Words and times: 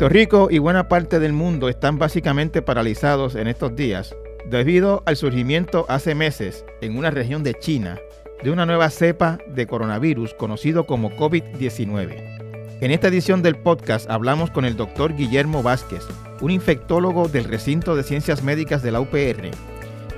Puerto 0.00 0.14
Rico 0.14 0.48
y 0.50 0.56
buena 0.56 0.88
parte 0.88 1.18
del 1.20 1.34
mundo 1.34 1.68
están 1.68 1.98
básicamente 1.98 2.62
paralizados 2.62 3.34
en 3.34 3.48
estos 3.48 3.76
días 3.76 4.16
debido 4.46 5.02
al 5.04 5.14
surgimiento 5.14 5.84
hace 5.90 6.14
meses 6.14 6.64
en 6.80 6.96
una 6.96 7.10
región 7.10 7.42
de 7.42 7.52
China 7.52 7.98
de 8.42 8.50
una 8.50 8.64
nueva 8.64 8.88
cepa 8.88 9.36
de 9.46 9.66
coronavirus 9.66 10.32
conocido 10.32 10.86
como 10.86 11.10
COVID-19. 11.10 12.80
En 12.80 12.90
esta 12.90 13.08
edición 13.08 13.42
del 13.42 13.56
podcast 13.56 14.08
hablamos 14.08 14.50
con 14.50 14.64
el 14.64 14.74
doctor 14.74 15.14
Guillermo 15.14 15.62
Vázquez, 15.62 16.06
un 16.40 16.50
infectólogo 16.50 17.28
del 17.28 17.44
recinto 17.44 17.94
de 17.94 18.02
ciencias 18.02 18.42
médicas 18.42 18.82
de 18.82 18.92
la 18.92 19.02
UPR, 19.02 19.50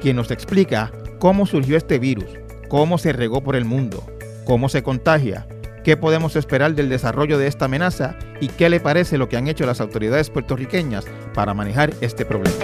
quien 0.00 0.14
nos 0.14 0.30
explica 0.30 0.92
cómo 1.18 1.44
surgió 1.44 1.76
este 1.76 1.98
virus, 1.98 2.30
cómo 2.68 2.98
se 2.98 3.12
regó 3.12 3.42
por 3.42 3.56
el 3.56 3.64
mundo, 3.64 4.06
cómo 4.44 4.68
se 4.68 4.84
contagia, 4.84 5.48
qué 5.82 5.96
podemos 5.96 6.36
esperar 6.36 6.74
del 6.74 6.88
desarrollo 6.88 7.38
de 7.38 7.46
esta 7.46 7.64
amenaza 7.64 8.16
y 8.40 8.48
qué 8.48 8.70
le 8.70 8.80
parece 8.80 9.18
lo 9.18 9.28
que 9.28 9.36
han 9.36 9.48
hecho 9.48 9.66
las 9.66 9.80
autoridades 9.80 10.30
puertorriqueñas 10.30 11.04
para 11.34 11.54
manejar 11.54 11.92
este 12.00 12.24
problema. 12.24 12.56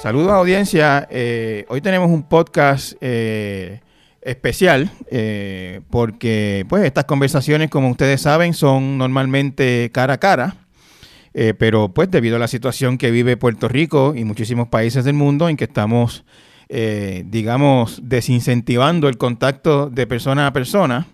Saludos 0.00 0.32
audiencia, 0.32 1.08
eh, 1.10 1.64
hoy 1.68 1.80
tenemos 1.80 2.10
un 2.10 2.22
podcast 2.22 2.94
eh, 3.00 3.80
especial 4.22 4.90
eh, 5.10 5.80
porque 5.90 6.64
pues 6.68 6.84
estas 6.84 7.04
conversaciones 7.04 7.70
como 7.70 7.90
ustedes 7.90 8.20
saben 8.20 8.54
son 8.54 8.98
normalmente 8.98 9.90
cara 9.92 10.14
a 10.14 10.18
cara, 10.18 10.56
pero 11.58 11.90
pues 11.92 12.10
debido 12.10 12.36
a 12.36 12.38
la 12.38 12.48
situación 12.48 12.96
que 12.96 13.10
vive 13.10 13.36
Puerto 13.36 13.68
Rico 13.68 14.14
y 14.16 14.24
muchísimos 14.24 14.68
países 14.68 15.04
del 15.04 15.12
mundo 15.12 15.50
en 15.50 15.58
que 15.58 15.64
estamos 15.64 16.24
eh, 16.68 17.22
digamos, 17.26 18.00
desincentivando 18.02 19.08
el 19.08 19.18
contacto 19.18 19.88
de 19.88 20.06
persona 20.06 20.48
a 20.48 20.52
persona, 20.52 21.06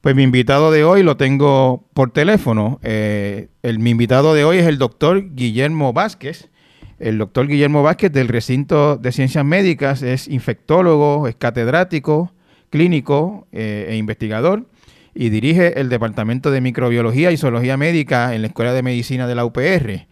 pues 0.00 0.16
mi 0.16 0.24
invitado 0.24 0.72
de 0.72 0.82
hoy 0.84 1.02
lo 1.02 1.16
tengo 1.16 1.84
por 1.94 2.10
teléfono. 2.10 2.80
Eh, 2.82 3.48
el, 3.62 3.78
mi 3.78 3.90
invitado 3.90 4.34
de 4.34 4.44
hoy 4.44 4.58
es 4.58 4.66
el 4.66 4.78
doctor 4.78 5.34
Guillermo 5.34 5.92
Vázquez. 5.92 6.50
El 6.98 7.18
doctor 7.18 7.46
Guillermo 7.46 7.84
Vázquez 7.84 8.10
del 8.10 8.26
recinto 8.26 8.96
de 8.96 9.12
ciencias 9.12 9.44
médicas 9.44 10.02
es 10.02 10.26
infectólogo, 10.26 11.28
es 11.28 11.36
catedrático, 11.36 12.32
clínico 12.70 13.46
eh, 13.52 13.86
e 13.90 13.96
investigador 13.96 14.66
y 15.14 15.30
dirige 15.30 15.80
el 15.80 15.88
Departamento 15.88 16.50
de 16.50 16.60
Microbiología 16.60 17.30
y 17.30 17.36
Zoología 17.36 17.76
Médica 17.76 18.34
en 18.34 18.42
la 18.42 18.48
Escuela 18.48 18.72
de 18.72 18.82
Medicina 18.82 19.28
de 19.28 19.34
la 19.36 19.44
UPR. 19.44 20.06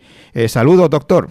saludos, 0.48 0.90
doctor. 0.90 1.28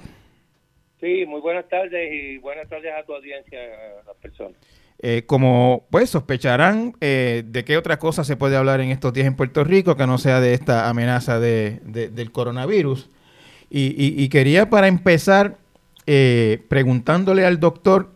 Sí, 1.05 1.23
muy 1.27 1.39
buenas 1.39 1.69
tardes 1.69 2.11
y 2.11 2.39
buenas 2.39 2.67
tardes 2.67 2.91
a 2.91 3.03
tu 3.03 3.13
audiencia, 3.13 3.59
a 3.59 4.07
las 4.07 4.15
personas. 4.15 4.55
Eh, 4.97 5.21
como 5.27 5.85
pues 5.91 6.09
sospecharán, 6.09 6.93
eh, 6.99 7.43
¿de 7.45 7.63
qué 7.63 7.77
otra 7.77 7.99
cosa 7.99 8.23
se 8.23 8.35
puede 8.35 8.57
hablar 8.57 8.81
en 8.81 8.89
estos 8.89 9.13
días 9.13 9.27
en 9.27 9.35
Puerto 9.35 9.63
Rico 9.63 9.95
que 9.95 10.07
no 10.07 10.17
sea 10.17 10.39
de 10.39 10.55
esta 10.55 10.89
amenaza 10.89 11.39
de, 11.39 11.79
del 11.83 12.31
coronavirus? 12.31 13.11
Y, 13.69 14.27
quería 14.29 14.71
para 14.71 14.87
empezar 14.87 15.57
eh, 16.07 16.63
preguntándole 16.69 17.45
al 17.45 17.59
doctor 17.59 18.09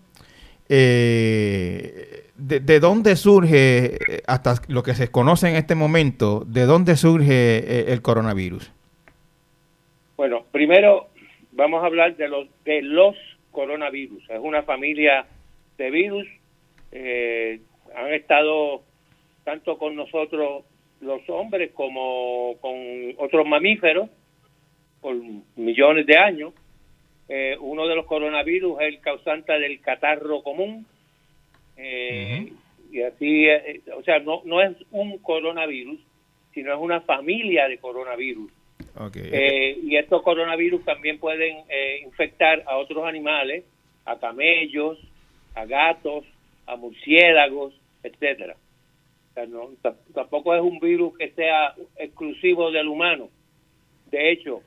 de, 0.68 2.24
de, 2.38 2.80
dónde 2.80 3.16
surge, 3.18 4.00
hasta 4.26 4.56
lo 4.68 4.82
que 4.82 4.96
se 4.96 5.10
conoce 5.10 5.48
en 5.48 5.58
este 5.58 5.76
momento, 5.76 6.44
de 6.48 6.66
dónde 6.66 6.96
surge 6.96 7.92
el 7.94 8.02
coronavirus. 8.02 8.72
Bueno, 10.18 10.44
primero 10.52 11.09
vamos 11.60 11.84
a 11.84 11.88
hablar 11.88 12.16
de 12.16 12.30
los, 12.30 12.48
de 12.64 12.82
los 12.82 13.16
coronavirus. 13.52 14.24
Es 14.30 14.40
una 14.40 14.64
familia 14.64 15.28
de 15.78 15.92
virus. 15.92 16.26
Eh, 16.94 17.60
han 17.96 18.14
estado 18.14 18.84
tanto 19.44 19.78
con 19.78 19.96
nosotros 19.96 20.64
los 21.02 21.22
hombres 21.30 21.72
como 21.74 22.56
con 22.62 22.76
otros 23.18 23.46
mamíferos 23.46 24.10
por 25.02 25.16
millones 25.58 26.06
de 26.06 26.18
años. 26.18 26.54
Eh, 27.28 27.58
uno 27.60 27.88
de 27.88 27.96
los 27.96 28.06
coronavirus 28.06 28.80
es 28.80 28.88
el 28.88 29.02
causante 29.02 29.52
del 29.60 29.82
catarro 29.82 30.42
común. 30.42 30.86
Eh, 31.76 32.54
y 32.90 33.02
así, 33.02 33.48
o 33.98 34.04
sea, 34.04 34.20
no, 34.20 34.42
no 34.46 34.62
es 34.62 34.78
un 34.92 35.18
coronavirus, 35.18 36.00
sino 36.54 36.74
es 36.74 36.80
una 36.80 37.02
familia 37.02 37.68
de 37.68 37.78
coronavirus. 37.80 38.50
Eh, 39.16 39.80
y 39.82 39.96
estos 39.96 40.22
coronavirus 40.24 40.84
también 40.84 41.20
pueden 41.20 41.64
eh, 41.70 42.02
infectar 42.04 42.64
a 42.68 42.78
otros 42.78 43.06
animales, 43.06 43.64
a 44.06 44.20
camellos, 44.20 44.98
a 45.56 45.66
gatos, 45.66 46.26
a 46.66 46.76
murciélagos, 46.76 47.74
etcétera. 48.04 48.56
tampoco 50.14 50.54
es 50.54 50.62
un 50.62 50.80
virus 50.80 51.18
que 51.18 51.32
sea 51.32 51.74
exclusivo 51.98 52.72
del 52.72 52.88
humano. 52.88 53.30
De 54.12 54.32
hecho, 54.32 54.62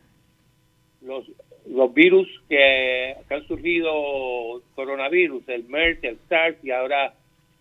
los, 1.03 1.27
los 1.67 1.93
virus 1.93 2.29
que, 2.49 3.15
han 3.29 3.47
surgido, 3.47 4.63
coronavirus, 4.75 5.47
el 5.49 5.65
MERS, 5.65 6.05
el 6.05 6.19
SARS 6.29 6.57
y 6.65 6.71
ahora 6.71 7.13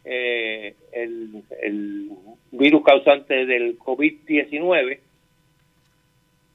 eh, 0.05 0.73
el 0.93 2.11
virus 2.51 2.83
causante 2.83 3.45
del 3.45 3.77
COVID-19, 3.77 4.99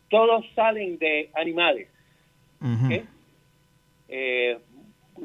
todos 0.08 0.44
salen 0.54 0.98
de 0.98 1.30
animales. 1.34 1.88
Eh, 4.08 4.58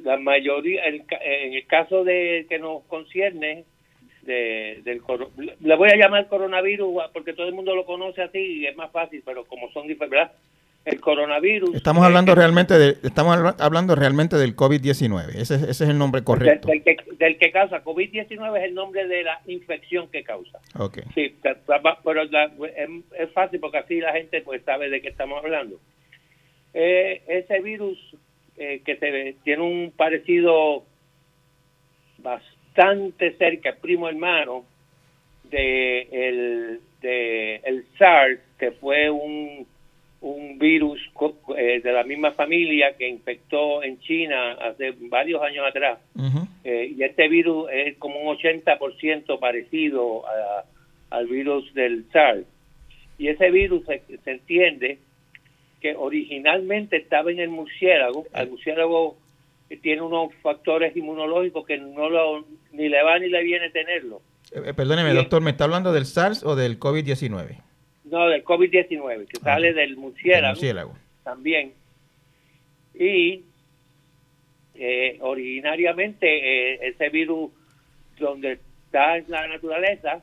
la 0.04 0.18
mayoría, 0.18 0.86
en 0.86 1.54
el 1.54 1.68
caso 1.68 2.04
de 2.04 2.46
que 2.50 2.60
nos 2.60 2.84
concierne, 2.84 3.66
de, 4.24 4.82
del 4.84 5.02
le 5.60 5.76
voy 5.76 5.90
a 5.90 5.98
llamar 5.98 6.28
coronavirus 6.28 7.04
porque 7.14 7.34
todo 7.34 7.48
el 7.48 7.54
mundo 7.54 7.76
lo 7.76 7.86
conoce 7.86 8.22
así 8.22 8.40
y 8.40 8.68
es 8.68 8.76
más 8.76 8.92
fácil, 8.92 9.24
pero 9.26 9.46
como 9.46 9.72
son 9.72 9.88
diferentes, 9.88 10.30
el 10.86 11.00
coronavirus. 11.00 11.76
Estamos 11.76 12.04
hablando 12.04 12.34
realmente 12.34 12.78
de, 12.78 12.98
estamos 13.04 13.38
hablando 13.60 13.96
realmente 13.96 14.36
del 14.38 14.56
COVID-19. 14.56 15.36
Ese, 15.36 15.56
ese, 15.56 15.70
es 15.70 15.82
el 15.82 15.98
nombre 15.98 16.24
correcto. 16.24 16.68
Del, 16.68 17.38
que, 17.38 17.52
causa. 17.52 17.84
COVID-19 17.84 18.58
es 18.58 18.64
el 18.64 18.74
nombre 18.74 19.08
de 19.08 19.24
la 19.24 19.42
infección 19.46 20.10
que 20.10 20.24
causa. 20.24 20.60
Okay. 20.78 21.04
Sí, 21.14 21.36
pero 22.04 22.24
es, 22.24 23.32
fácil 23.34 23.60
porque 23.60 23.78
así 23.78 24.00
la 24.00 24.14
gente 24.14 24.42
pues 24.42 24.64
sabe 24.64 24.90
de 24.90 25.02
qué 25.02 25.10
estamos 25.10 25.44
hablando. 25.44 25.80
Eh, 26.74 27.22
ese 27.28 27.60
virus 27.60 27.98
eh, 28.58 28.82
que 28.84 28.96
se, 28.98 29.36
tiene 29.44 29.62
un 29.62 29.92
parecido 29.96 30.84
bastante 32.18 33.34
cerca, 33.34 33.76
primo 33.80 34.10
hermano, 34.10 34.66
de 35.44 36.02
el, 36.12 36.80
de 37.02 37.56
el 37.58 37.86
SARS, 37.98 38.40
que 38.58 38.72
fue 38.72 39.10
un 39.10 39.68
un 40.22 40.60
virus 40.60 41.00
eh, 41.58 41.82
de 41.84 41.92
la 41.92 42.04
misma 42.04 42.32
familia 42.34 42.96
que 42.96 43.10
infectó 43.10 43.82
en 43.84 44.00
China 44.00 44.54
hace 44.54 44.94
varios 45.10 45.42
años 45.42 45.66
atrás. 45.68 46.00
Eh, 46.64 46.94
y 46.96 47.04
este 47.04 47.28
virus 47.28 47.70
es 47.74 47.98
como 47.98 48.20
un 48.20 48.38
80% 48.38 49.40
parecido 49.40 50.24
al 51.10 51.28
virus 51.28 51.74
del 51.74 52.06
SARS. 52.12 52.46
Y 53.18 53.28
ese 53.28 53.50
virus 53.50 53.84
se, 53.86 54.02
entiende 54.26 55.00
que 55.80 55.96
originalmente 55.96 56.98
estaba 56.98 57.32
en 57.32 57.40
el 57.40 57.50
murciélago. 57.50 58.26
El 58.34 58.52
murciélago 58.52 59.18
tiene 59.82 60.04
unos 60.04 60.34
factores 60.44 60.96
inmunológicos 60.96 61.66
que 61.66 61.78
no 61.78 62.10
lo, 62.10 62.46
ni 62.72 62.90
le 62.90 63.04
va 63.04 63.18
ni 63.18 63.28
le 63.28 63.44
viene 63.44 63.72
tenerlo. 63.72 64.22
Eh, 64.52 64.74
perdóneme, 64.76 65.14
doctor, 65.14 65.42
¿me 65.42 65.52
está 65.52 65.64
hablando 65.64 65.92
del 65.94 66.06
SARS 66.06 66.44
o 66.44 66.56
del 66.56 66.80
COVID-19? 66.80 67.71
No, 68.12 68.28
del 68.28 68.44
COVID-19, 68.44 69.26
que 69.26 69.40
sale 69.40 69.74
del 69.74 69.96
murciélago, 69.96 70.94
también. 71.24 71.74
Y 72.94 73.46
eh, 74.76 75.18
originariamente 75.22 76.28
eh, 76.28 76.90
ese 76.90 77.08
virus 77.08 77.52
donde 78.20 78.60
está 78.86 79.16
en 79.16 79.26
la 79.30 79.48
naturaleza 79.48 80.22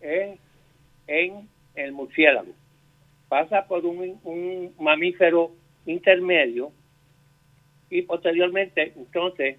es 0.00 0.36
en 1.06 1.48
el 1.76 1.92
murciélago. 1.92 2.52
Pasa 3.28 3.68
por 3.68 3.86
un, 3.86 4.18
un 4.24 4.74
mamífero 4.80 5.52
intermedio 5.86 6.72
y 7.88 8.02
posteriormente 8.02 8.94
entonces 8.96 9.58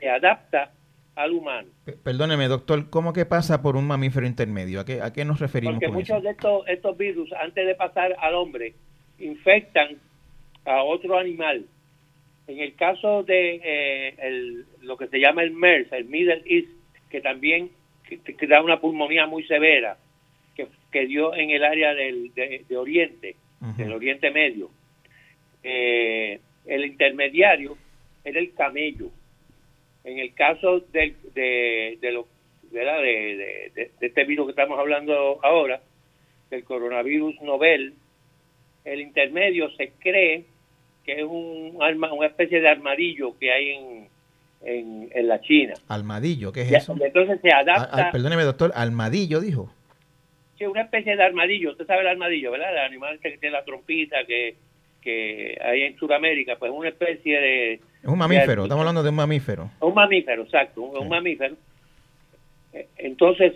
se 0.00 0.10
adapta 0.10 0.72
al 1.16 1.32
humano. 1.32 1.68
Perdóneme, 2.02 2.48
doctor, 2.48 2.90
¿cómo 2.90 3.12
que 3.12 3.24
pasa 3.24 3.62
por 3.62 3.76
un 3.76 3.86
mamífero 3.86 4.26
intermedio? 4.26 4.80
¿A 4.80 4.84
qué, 4.84 5.00
a 5.00 5.12
qué 5.12 5.24
nos 5.24 5.40
referimos? 5.40 5.74
Porque 5.74 5.88
muchos 5.88 6.22
de 6.22 6.30
estos, 6.30 6.66
estos 6.68 6.96
virus, 6.96 7.32
antes 7.32 7.66
de 7.66 7.74
pasar 7.74 8.16
al 8.18 8.34
hombre, 8.34 8.74
infectan 9.18 9.98
a 10.64 10.82
otro 10.82 11.18
animal. 11.18 11.66
En 12.46 12.58
el 12.58 12.74
caso 12.74 13.22
de 13.22 13.60
eh, 13.62 14.14
el, 14.18 14.66
lo 14.82 14.96
que 14.96 15.06
se 15.08 15.18
llama 15.18 15.42
el 15.42 15.52
MERS, 15.52 15.92
el 15.92 16.04
Middle 16.06 16.42
East, 16.46 16.68
que 17.10 17.20
también 17.20 17.70
que, 18.04 18.46
da 18.46 18.62
una 18.62 18.80
pulmonía 18.80 19.26
muy 19.26 19.44
severa, 19.44 19.96
que, 20.54 20.66
que, 20.90 21.06
dio 21.06 21.34
en 21.34 21.50
el 21.50 21.64
área 21.64 21.94
del 21.94 22.32
de, 22.34 22.76
Oriente, 22.76 23.36
del 23.76 23.92
Oriente 23.92 24.30
Medio. 24.30 24.70
Eh, 25.62 26.40
el 26.66 26.84
intermediario 26.84 27.78
era 28.24 28.38
el 28.38 28.52
camello 28.52 29.10
en 30.04 30.18
el 30.18 30.34
caso 30.34 30.80
de, 30.92 31.14
de, 31.34 31.98
de, 32.00 32.12
lo, 32.12 32.28
de, 32.70 33.70
de, 33.74 33.90
este 34.00 34.24
virus 34.24 34.46
que 34.46 34.50
estamos 34.50 34.78
hablando 34.78 35.40
ahora, 35.42 35.80
del 36.50 36.64
coronavirus 36.64 37.40
novel, 37.40 37.94
el 38.84 39.00
intermedio 39.00 39.70
se 39.76 39.92
cree 39.98 40.44
que 41.04 41.20
es 41.20 41.24
un 41.24 41.78
arma, 41.80 42.12
una 42.12 42.26
especie 42.26 42.60
de 42.60 42.68
armadillo 42.68 43.36
que 43.38 43.52
hay 43.52 43.70
en, 43.70 44.08
en, 45.12 45.28
la 45.28 45.40
China. 45.40 45.74
¿Armadillo? 45.88 46.52
¿Qué 46.52 46.62
es 46.62 46.72
eso? 46.72 46.96
Entonces 47.00 47.40
se 47.40 47.50
adapta... 47.50 48.10
perdóneme, 48.10 48.42
doctor, 48.42 48.72
¿armadillo 48.74 49.40
dijo? 49.40 49.72
Sí, 50.58 50.64
una 50.64 50.82
especie 50.82 51.16
de 51.16 51.22
armadillo. 51.22 51.72
Usted 51.72 51.86
sabe 51.86 52.02
el 52.02 52.08
armadillo, 52.08 52.52
¿verdad? 52.52 52.72
El 52.72 52.78
animal 52.78 53.18
que 53.20 53.36
tiene 53.38 53.56
la 53.56 53.64
trompita 53.64 54.24
que, 54.26 54.56
que 55.02 55.58
hay 55.62 55.82
en 55.82 55.96
Sudamérica, 55.98 56.56
pues 56.56 56.70
una 56.72 56.88
especie 56.88 57.40
de... 57.40 57.80
Es 58.04 58.10
un 58.10 58.18
mamífero, 58.18 58.64
estamos 58.64 58.82
hablando 58.82 59.02
de 59.02 59.08
un 59.08 59.14
mamífero. 59.14 59.70
Un 59.80 59.94
mamífero, 59.94 60.42
exacto, 60.42 60.82
un, 60.82 61.08
mamífero. 61.08 61.56
Eh, 62.74 62.86
entonces 62.98 63.54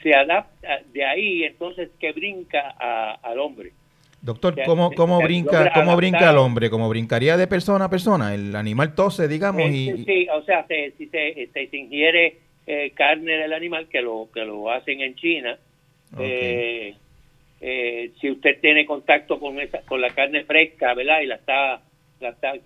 se 0.00 0.14
adapta 0.14 0.82
de 0.92 1.04
ahí, 1.04 1.42
entonces 1.42 1.90
que 1.98 2.12
brinca 2.12 2.60
al 3.20 3.40
hombre. 3.40 3.72
Doctor, 4.22 4.54
¿cómo, 4.64 4.92
cómo 4.92 5.20
brinca, 5.20 5.72
cómo 5.72 5.96
brinca 5.96 6.30
el 6.30 6.38
hombre? 6.38 6.70
¿Cómo 6.70 6.88
brincaría 6.88 7.36
de 7.36 7.48
persona 7.48 7.86
a 7.86 7.90
persona? 7.90 8.34
El 8.34 8.54
animal 8.54 8.94
tose, 8.94 9.26
digamos, 9.26 9.68
y... 9.68 10.04
Sí, 10.04 10.28
o 10.32 10.42
sea, 10.42 10.64
si 10.68 11.06
se, 11.06 11.48
se, 11.52 11.76
ingiere 11.76 12.38
eh, 12.68 12.92
carne 12.94 13.32
del 13.32 13.52
animal, 13.52 13.88
que 13.88 14.00
lo, 14.00 14.28
que 14.32 14.44
lo 14.44 14.70
hacen 14.70 15.00
en 15.00 15.16
China, 15.16 15.58
eh, 16.20 16.94
eh, 17.60 18.12
si 18.20 18.30
usted 18.30 18.60
tiene 18.60 18.86
contacto 18.86 19.40
con 19.40 19.58
esa, 19.58 19.80
con 19.82 20.00
la 20.00 20.10
carne 20.10 20.44
fresca, 20.44 20.94
¿verdad? 20.94 21.20
Y 21.20 21.26
la 21.26 21.34
está, 21.34 21.80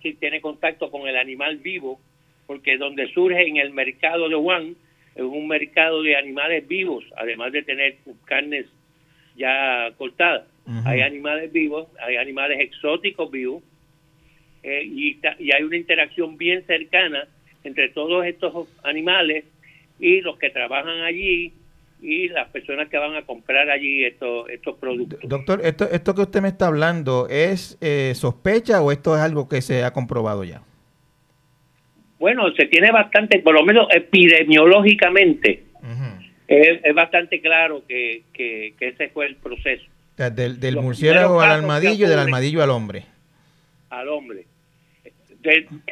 si 0.03 0.15
tiene 0.15 0.41
contacto 0.41 0.91
con 0.91 1.07
el 1.09 1.17
animal 1.17 1.59
vivo, 1.59 2.01
porque 2.47 2.77
donde 2.77 3.13
surge 3.13 3.47
en 3.47 3.57
el 3.57 3.71
mercado 3.73 4.29
de 4.29 4.37
Wuhan 4.37 4.77
es 5.15 5.23
un 5.23 5.47
mercado 5.47 6.03
de 6.03 6.17
animales 6.17 6.67
vivos, 6.67 7.05
además 7.17 7.53
de 7.53 7.63
tener 7.63 7.97
carnes 8.25 8.67
ya 9.37 9.93
cortadas. 9.97 10.45
Hay 10.85 11.01
animales 11.01 11.53
vivos, 11.53 11.89
hay 12.01 12.17
animales 12.17 12.61
exóticos 12.61 13.31
vivos, 13.31 13.63
eh, 14.63 14.85
y, 14.85 15.19
y 15.41 15.53
hay 15.53 15.63
una 15.65 15.77
interacción 15.77 16.39
bien 16.39 16.65
cercana 16.67 17.27
entre 17.65 17.89
todos 17.89 18.25
estos 18.25 18.69
animales 18.85 19.45
y 19.99 20.21
los 20.21 20.39
que 20.39 20.51
trabajan 20.51 21.01
allí 21.03 21.53
y 22.03 22.29
las 22.29 22.49
personas 22.49 22.89
que 22.89 22.99
van 22.99 23.15
a 23.15 23.23
comprar 23.23 23.71
allí 23.71 24.05
estos, 24.05 24.51
estos 24.51 24.77
productos. 24.77 25.21
Doctor, 25.23 25.61
esto, 25.63 25.89
esto 25.89 26.15
que 26.15 26.23
usted 26.23 26.43
me 26.43 26.49
está 26.49 26.67
hablando, 26.67 27.29
¿es 27.31 27.79
eh, 27.81 28.13
sospecha 28.17 28.83
o 28.83 28.91
esto 28.91 29.15
es 29.15 29.23
algo 29.23 29.49
que 29.49 29.63
se 29.63 29.85
ha 29.85 29.93
comprobado 29.93 30.43
ya? 30.43 30.63
Bueno, 32.19 32.53
se 32.57 32.67
tiene 32.67 32.91
bastante, 32.91 33.39
por 33.39 33.55
lo 33.55 33.65
menos 33.65 33.87
epidemiológicamente, 33.93 35.65
es, 36.49 36.95
bastante 36.95 37.41
claro 37.41 37.85
que, 37.89 38.25
que, 38.33 38.75
ese 38.81 39.09
fue 39.09 39.27
el 39.27 39.37
proceso. 39.37 39.85
del, 40.17 40.77
murciélago 40.77 41.41
al 41.41 41.51
armadillo 41.51 42.07
y 42.07 42.09
del 42.09 42.19
armadillo 42.19 42.63
al 42.63 42.71
hombre. 42.71 43.05
Al 43.91 44.09
hombre. 44.09 44.47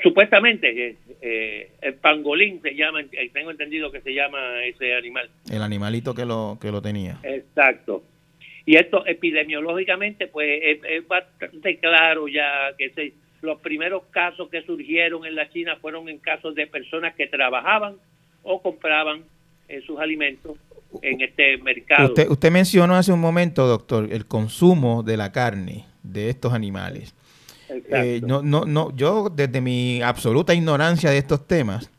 Supuestamente 0.03 0.97
eh, 1.21 1.71
el 1.83 1.95
pangolín 1.95 2.61
se 2.63 2.75
llama, 2.75 3.01
eh, 3.01 3.31
tengo 3.33 3.51
entendido 3.51 3.91
que 3.91 4.01
se 4.01 4.15
llama 4.15 4.65
ese 4.65 4.95
animal. 4.95 5.29
El 5.51 5.63
animalito 5.63 6.15
que 6.15 6.25
lo, 6.25 6.59
que 6.61 6.71
lo 6.71 6.81
tenía. 6.81 7.19
Exacto. 7.23 8.03
Y 8.67 8.77
esto 8.77 9.07
epidemiológicamente, 9.07 10.29
pues 10.29 10.81
es, 10.85 11.09
bastante 11.09 11.79
claro 11.79 12.29
ya 12.29 12.75
que 12.79 13.13
los 13.43 13.61
primeros 13.61 14.05
casos 14.11 14.49
que 14.51 14.63
surgieron 14.63 15.25
en 15.25 15.35
la 15.35 15.49
China 15.51 15.77
fueron 15.81 16.09
en 16.09 16.19
casos 16.19 16.55
de 16.55 16.67
personas 16.67 17.15
que 17.15 17.27
trabajaban 17.27 17.97
o 18.43 18.63
compraban 18.63 19.25
eh, 19.69 19.81
sus 19.87 19.99
alimentos 19.99 20.57
en 21.03 21.21
este 21.21 21.57
mercado. 21.59 22.09
Usted, 22.09 22.29
usted 22.29 22.51
mencionó 22.51 22.97
hace 22.97 23.13
un 23.13 23.21
momento, 23.21 23.67
doctor, 23.67 24.09
el 24.11 24.27
consumo 24.27 25.03
de 25.03 25.17
la 25.17 25.33
carne 25.33 25.87
de 26.03 26.29
estos 26.29 26.53
animales. 26.53 27.15
Eh, 27.93 28.21
no, 28.27 28.43
no, 28.43 28.65
no, 28.65 28.95
yo 28.97 29.29
desde 29.31 29.61
mi 29.61 30.03
absoluta 30.03 30.55
ignorancia 30.55 31.11
de 31.11 31.19
estos 31.19 31.47
temas, 31.47 31.91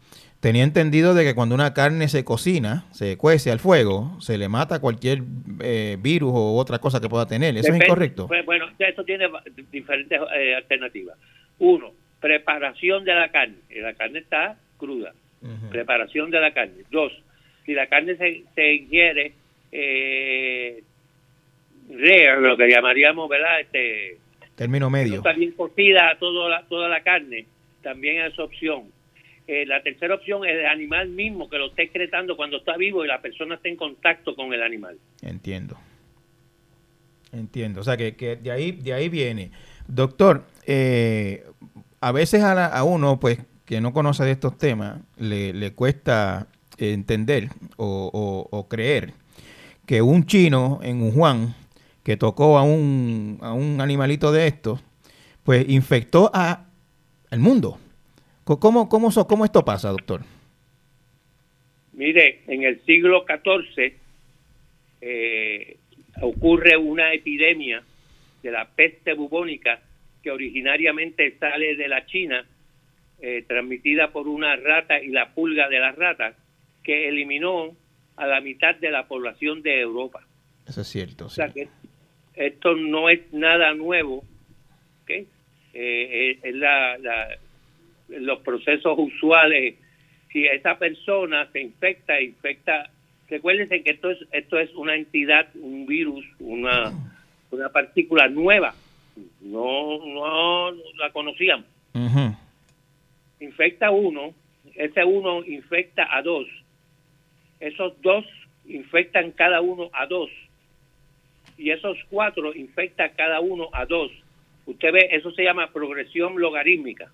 tenía 0.41 0.63
entendido 0.63 1.13
de 1.13 1.23
que 1.23 1.35
cuando 1.35 1.55
una 1.55 1.73
carne 1.73 2.07
se 2.07 2.25
cocina, 2.25 2.85
se 2.91 3.15
cuece 3.17 3.51
al 3.51 3.59
fuego, 3.59 4.17
se 4.19 4.37
le 4.37 4.49
mata 4.49 4.79
cualquier 4.79 5.21
eh, 5.61 5.97
virus 5.99 6.31
o 6.33 6.57
otra 6.57 6.79
cosa 6.79 6.99
que 6.99 7.07
pueda 7.07 7.25
tener. 7.27 7.55
¿Eso 7.55 7.71
es 7.71 7.79
incorrecto? 7.79 8.27
Pues, 8.27 8.45
bueno, 8.45 8.65
eso 8.77 9.03
tiene 9.03 9.29
diferentes 9.71 10.19
eh, 10.35 10.55
alternativas. 10.55 11.17
Uno, 11.59 11.91
preparación 12.19 13.05
de 13.05 13.13
la 13.13 13.29
carne. 13.29 13.55
La 13.69 13.93
carne 13.93 14.19
está 14.19 14.57
cruda. 14.77 15.13
Preparación 15.71 16.29
de 16.29 16.39
la 16.39 16.53
carne. 16.53 16.83
Dos, 16.91 17.11
si 17.65 17.73
la 17.73 17.87
carne 17.87 18.15
se, 18.15 18.43
se 18.53 18.73
ingiere 18.75 19.33
eh, 19.71 20.83
lo 21.89 22.57
que 22.57 22.67
llamaríamos, 22.67 23.27
¿verdad? 23.29 23.61
Este, 23.61 24.17
Término 24.55 24.89
medio. 24.89 25.15
está 25.15 25.33
bien 25.33 25.51
cocida 25.51 26.15
toda 26.19 26.49
la, 26.49 26.63
toda 26.67 26.87
la 26.89 27.01
carne, 27.03 27.45
también 27.81 28.25
es 28.25 28.37
opción. 28.39 28.91
Eh, 29.47 29.65
la 29.65 29.81
tercera 29.81 30.15
opción 30.15 30.45
es 30.45 30.59
el 30.59 30.65
animal 30.65 31.09
mismo 31.09 31.49
que 31.49 31.57
lo 31.57 31.67
está 31.67 31.81
excretando 31.81 32.37
cuando 32.37 32.57
está 32.57 32.77
vivo 32.77 33.03
y 33.03 33.07
la 33.07 33.21
persona 33.21 33.55
está 33.55 33.69
en 33.69 33.75
contacto 33.75 34.35
con 34.35 34.53
el 34.53 34.61
animal. 34.61 34.97
Entiendo. 35.21 35.77
Entiendo. 37.33 37.81
O 37.81 37.83
sea, 37.83 37.97
que, 37.97 38.11
de, 38.11 38.51
ahí, 38.51 38.71
de 38.71 38.93
ahí 38.93 39.09
viene. 39.09 39.51
Doctor, 39.87 40.43
eh, 40.65 41.43
a 41.99 42.11
veces 42.11 42.43
a, 42.43 42.83
uno, 42.83 43.19
pues, 43.19 43.39
que 43.65 43.81
no 43.81 43.93
conoce 43.93 44.23
de 44.23 44.31
estos 44.31 44.57
temas, 44.57 45.01
le, 45.17 45.53
le 45.53 45.73
cuesta 45.73 46.47
entender 46.77 47.49
o, 47.77 48.47
o, 48.49 48.67
creer 48.67 49.13
que 49.85 50.01
un 50.01 50.25
chino 50.25 50.79
en 50.81 51.01
un 51.01 51.11
Juan 51.11 51.55
que 52.03 52.17
tocó 52.17 52.57
a 52.57 52.63
un, 52.63 53.37
a 53.41 53.53
un 53.53 53.81
animalito 53.81 54.31
de 54.31 54.47
estos, 54.47 54.83
pues 55.43 55.67
infectó 55.69 56.31
a 56.33 56.65
el 57.29 57.39
mundo. 57.39 57.77
¿Cómo, 58.43 58.89
cómo, 58.89 59.09
cómo 59.27 59.45
esto 59.45 59.63
pasa, 59.63 59.89
doctor? 59.89 60.21
Mire, 61.93 62.41
en 62.47 62.63
el 62.63 62.81
siglo 62.81 63.25
XIV 63.25 63.93
eh, 65.01 65.77
ocurre 66.21 66.75
una 66.77 67.13
epidemia 67.13 67.83
de 68.41 68.51
la 68.51 68.67
peste 68.67 69.13
bubónica 69.13 69.79
que 70.23 70.31
originariamente 70.31 71.37
sale 71.39 71.75
de 71.75 71.87
la 71.87 72.05
China, 72.05 72.45
eh, 73.19 73.43
transmitida 73.47 74.11
por 74.11 74.27
una 74.27 74.55
rata 74.55 74.99
y 74.99 75.09
la 75.09 75.33
pulga 75.33 75.69
de 75.69 75.79
las 75.79 75.95
ratas, 75.95 76.35
que 76.83 77.07
eliminó 77.07 77.75
a 78.17 78.27
la 78.27 78.41
mitad 78.41 78.75
de 78.75 78.91
la 78.91 79.07
población 79.07 79.61
de 79.61 79.79
Europa. 79.79 80.25
Eso 80.67 80.81
es 80.81 80.87
cierto. 80.87 81.25
O 81.25 81.29
sea 81.29 81.51
que 81.51 81.67
esto 82.35 82.75
no 82.75 83.09
es 83.09 83.31
nada 83.33 83.73
nuevo, 83.73 84.23
¿okay? 85.03 85.27
Eh, 85.73 86.39
es 86.41 86.55
la, 86.55 86.97
los 88.07 88.39
procesos 88.39 88.97
usuales. 88.97 89.75
Si 90.31 90.45
esa 90.45 90.77
persona 90.77 91.49
se 91.51 91.61
infecta, 91.61 92.21
infecta, 92.21 92.89
recuérdense 93.29 93.83
que 93.83 93.91
esto 93.91 94.11
es, 94.11 94.19
esto 94.31 94.59
es 94.59 94.73
una 94.75 94.95
entidad, 94.95 95.47
un 95.55 95.85
virus, 95.85 96.25
una, 96.39 96.93
una 97.51 97.69
partícula 97.69 98.27
nueva. 98.29 98.73
No, 99.41 99.99
no 100.05 100.71
la 100.97 101.11
conocíamos. 101.11 101.65
Infecta 103.39 103.91
uno, 103.91 104.33
ese 104.75 105.03
uno 105.03 105.43
infecta 105.43 106.15
a 106.15 106.21
dos. 106.21 106.47
Esos 107.59 107.99
dos 108.01 108.25
infectan 108.65 109.31
cada 109.31 109.61
uno 109.61 109.89
a 109.93 110.05
dos 110.05 110.29
y 111.61 111.69
esos 111.69 111.97
cuatro 112.09 112.55
infecta 112.55 113.09
cada 113.09 113.39
uno 113.39 113.69
a 113.71 113.85
dos. 113.85 114.11
Usted 114.65 114.91
ve, 114.91 115.09
eso 115.11 115.31
se 115.31 115.43
llama 115.43 115.71
progresión 115.71 116.39
logarítmica, 116.39 117.11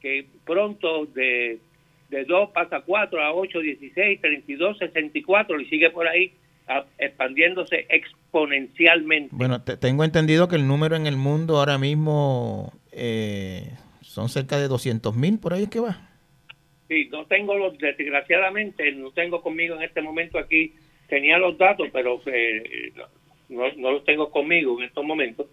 que 0.00 0.26
pronto 0.46 1.06
de, 1.06 1.58
de 2.08 2.24
2 2.24 2.50
pasa 2.50 2.76
a 2.76 2.82
4, 2.82 3.22
a 3.22 3.34
8, 3.34 3.58
16, 3.60 4.20
32, 4.20 4.78
64 4.78 5.60
y 5.60 5.66
sigue 5.66 5.90
por 5.90 6.08
ahí 6.08 6.32
expandiéndose 6.98 7.86
exponencialmente. 7.88 9.34
Bueno, 9.34 9.62
tengo 9.62 10.04
entendido 10.04 10.48
que 10.48 10.56
el 10.56 10.66
número 10.66 10.96
en 10.96 11.06
el 11.06 11.16
mundo 11.16 11.58
ahora 11.58 11.78
mismo 11.78 12.72
eh, 12.92 13.72
son 14.02 14.28
cerca 14.28 14.58
de 14.58 14.68
200 14.68 15.14
mil, 15.16 15.38
por 15.38 15.52
ahí 15.52 15.64
es 15.64 15.70
que 15.70 15.80
va. 15.80 16.08
Sí, 16.88 17.08
no 17.10 17.26
tengo 17.26 17.54
los, 17.56 17.76
desgraciadamente, 17.78 18.92
no 18.92 19.10
tengo 19.10 19.42
conmigo 19.42 19.76
en 19.76 19.82
este 19.82 20.00
momento 20.00 20.38
aquí 20.38 20.72
tenía 21.08 21.38
los 21.38 21.56
datos, 21.58 21.88
pero 21.92 22.20
eh, 22.26 22.92
no, 23.48 23.72
no, 23.76 23.92
los 23.92 24.04
tengo 24.04 24.30
conmigo 24.30 24.78
en 24.78 24.86
estos 24.86 25.04
momentos. 25.04 25.46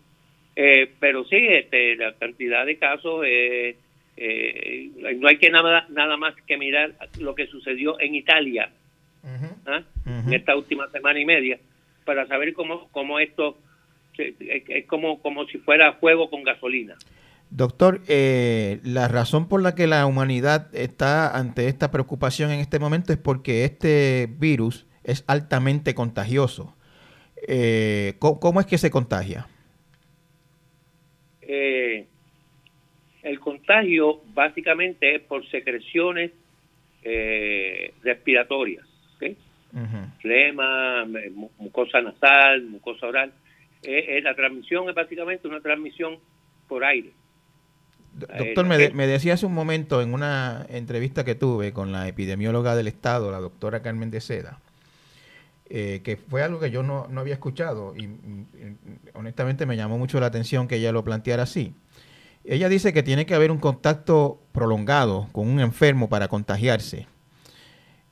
Eh, 0.56 0.92
pero 1.00 1.26
sí, 1.26 1.36
este, 1.38 1.96
la 1.96 2.14
cantidad 2.14 2.66
de 2.66 2.78
casos, 2.78 3.26
eh, 3.28 3.78
no 5.18 5.28
hay 5.28 5.38
que 5.38 5.50
nada, 5.50 5.86
nada 5.90 6.16
más 6.16 6.34
que 6.48 6.58
mirar 6.58 6.94
lo 7.20 7.36
que 7.36 7.48
sucedió 7.48 8.00
en 8.00 8.16
Italia 8.16 8.72
¿ah? 9.66 9.84
en 10.06 10.34
esta 10.34 10.56
última 10.56 10.90
semana 10.90 11.20
y 11.20 11.26
media 11.26 11.60
para 12.06 12.26
saber 12.26 12.54
cómo, 12.54 12.88
cómo 12.92 13.20
esto 13.20 13.58
es 14.18 14.86
como, 14.88 15.22
como 15.22 15.46
si 15.48 15.58
fuera 15.58 15.94
fuego 15.94 16.30
con 16.30 16.44
gasolina. 16.44 16.96
Doctor, 17.50 18.00
la 18.08 19.10
razón 19.10 19.50
por 19.50 19.62
la 19.62 19.76
que 19.76 19.88
la 19.88 20.06
humanidad 20.06 20.74
está 20.74 21.38
ante 21.38 21.68
esta 21.68 21.92
preocupación 21.92 22.52
en 22.52 22.62
este 22.62 22.80
momento 22.80 23.12
es 23.12 23.20
porque 23.20 23.66
este 23.66 24.30
virus 24.40 24.86
es 25.04 25.26
altamente 25.28 25.94
contagioso. 25.94 26.76
Eh, 27.48 28.16
¿cómo, 28.20 28.60
es 28.60 28.66
que 28.66 28.78
se 28.78 28.90
contagia? 28.90 29.48
Eh, 31.42 32.08
el 33.22 33.40
contagio 33.40 34.22
básicamente 34.34 35.16
es 35.16 35.22
por 35.22 35.48
secreciones 35.50 36.32
eh, 37.04 37.94
respiratorias, 38.04 38.86
¿okay? 39.16 39.38
flema, 40.22 41.06
mucosa 41.58 42.02
nasal, 42.02 42.64
mucosa 42.64 43.08
oral. 43.08 43.34
la 43.84 44.36
transmisión 44.36 44.90
es 44.90 44.96
básicamente 44.96 45.48
una 45.48 45.60
transmisión 45.60 46.18
por 46.68 46.84
aire. 46.84 47.12
Doctor, 48.14 48.66
me, 48.66 48.90
me, 48.92 49.08
decía 49.08 49.34
hace 49.34 49.46
un 49.46 49.54
momento 49.54 50.02
en 50.02 50.14
una 50.14 50.66
entrevista 50.70 51.26
que 51.26 51.36
tuve 51.36 51.74
con 51.74 51.92
la 51.92 52.08
epidemióloga 52.08 52.76
del 52.76 52.88
Estado, 52.88 53.30
la 53.30 53.40
doctora 53.40 53.82
Carmen 53.82 54.10
de 54.10 54.22
Seda, 54.22 54.62
eh, 55.68 56.02
que 56.04 56.18
fue 56.18 56.44
algo 56.44 56.60
que 56.60 56.70
yo 56.70 56.84
no, 56.84 57.08
había 57.16 57.34
escuchado 57.34 57.96
y, 57.96 58.08
honestamente 59.14 59.66
me 59.66 59.76
llamó 59.76 59.98
mucho 59.98 60.20
la 60.20 60.28
atención 60.28 60.68
que 60.68 60.76
ella 60.76 60.92
lo 60.92 61.04
planteara 61.04 61.44
así. 61.44 61.74
Ella 62.44 62.70
dice 62.70 62.94
que 62.94 63.02
tiene 63.02 63.26
que 63.26 63.34
haber 63.34 63.50
un 63.50 63.58
contacto 63.58 64.40
prolongado 64.52 65.28
con 65.32 65.48
un 65.48 65.60
enfermo 65.60 66.10
para 66.10 66.28
contagiarse. 66.28 67.08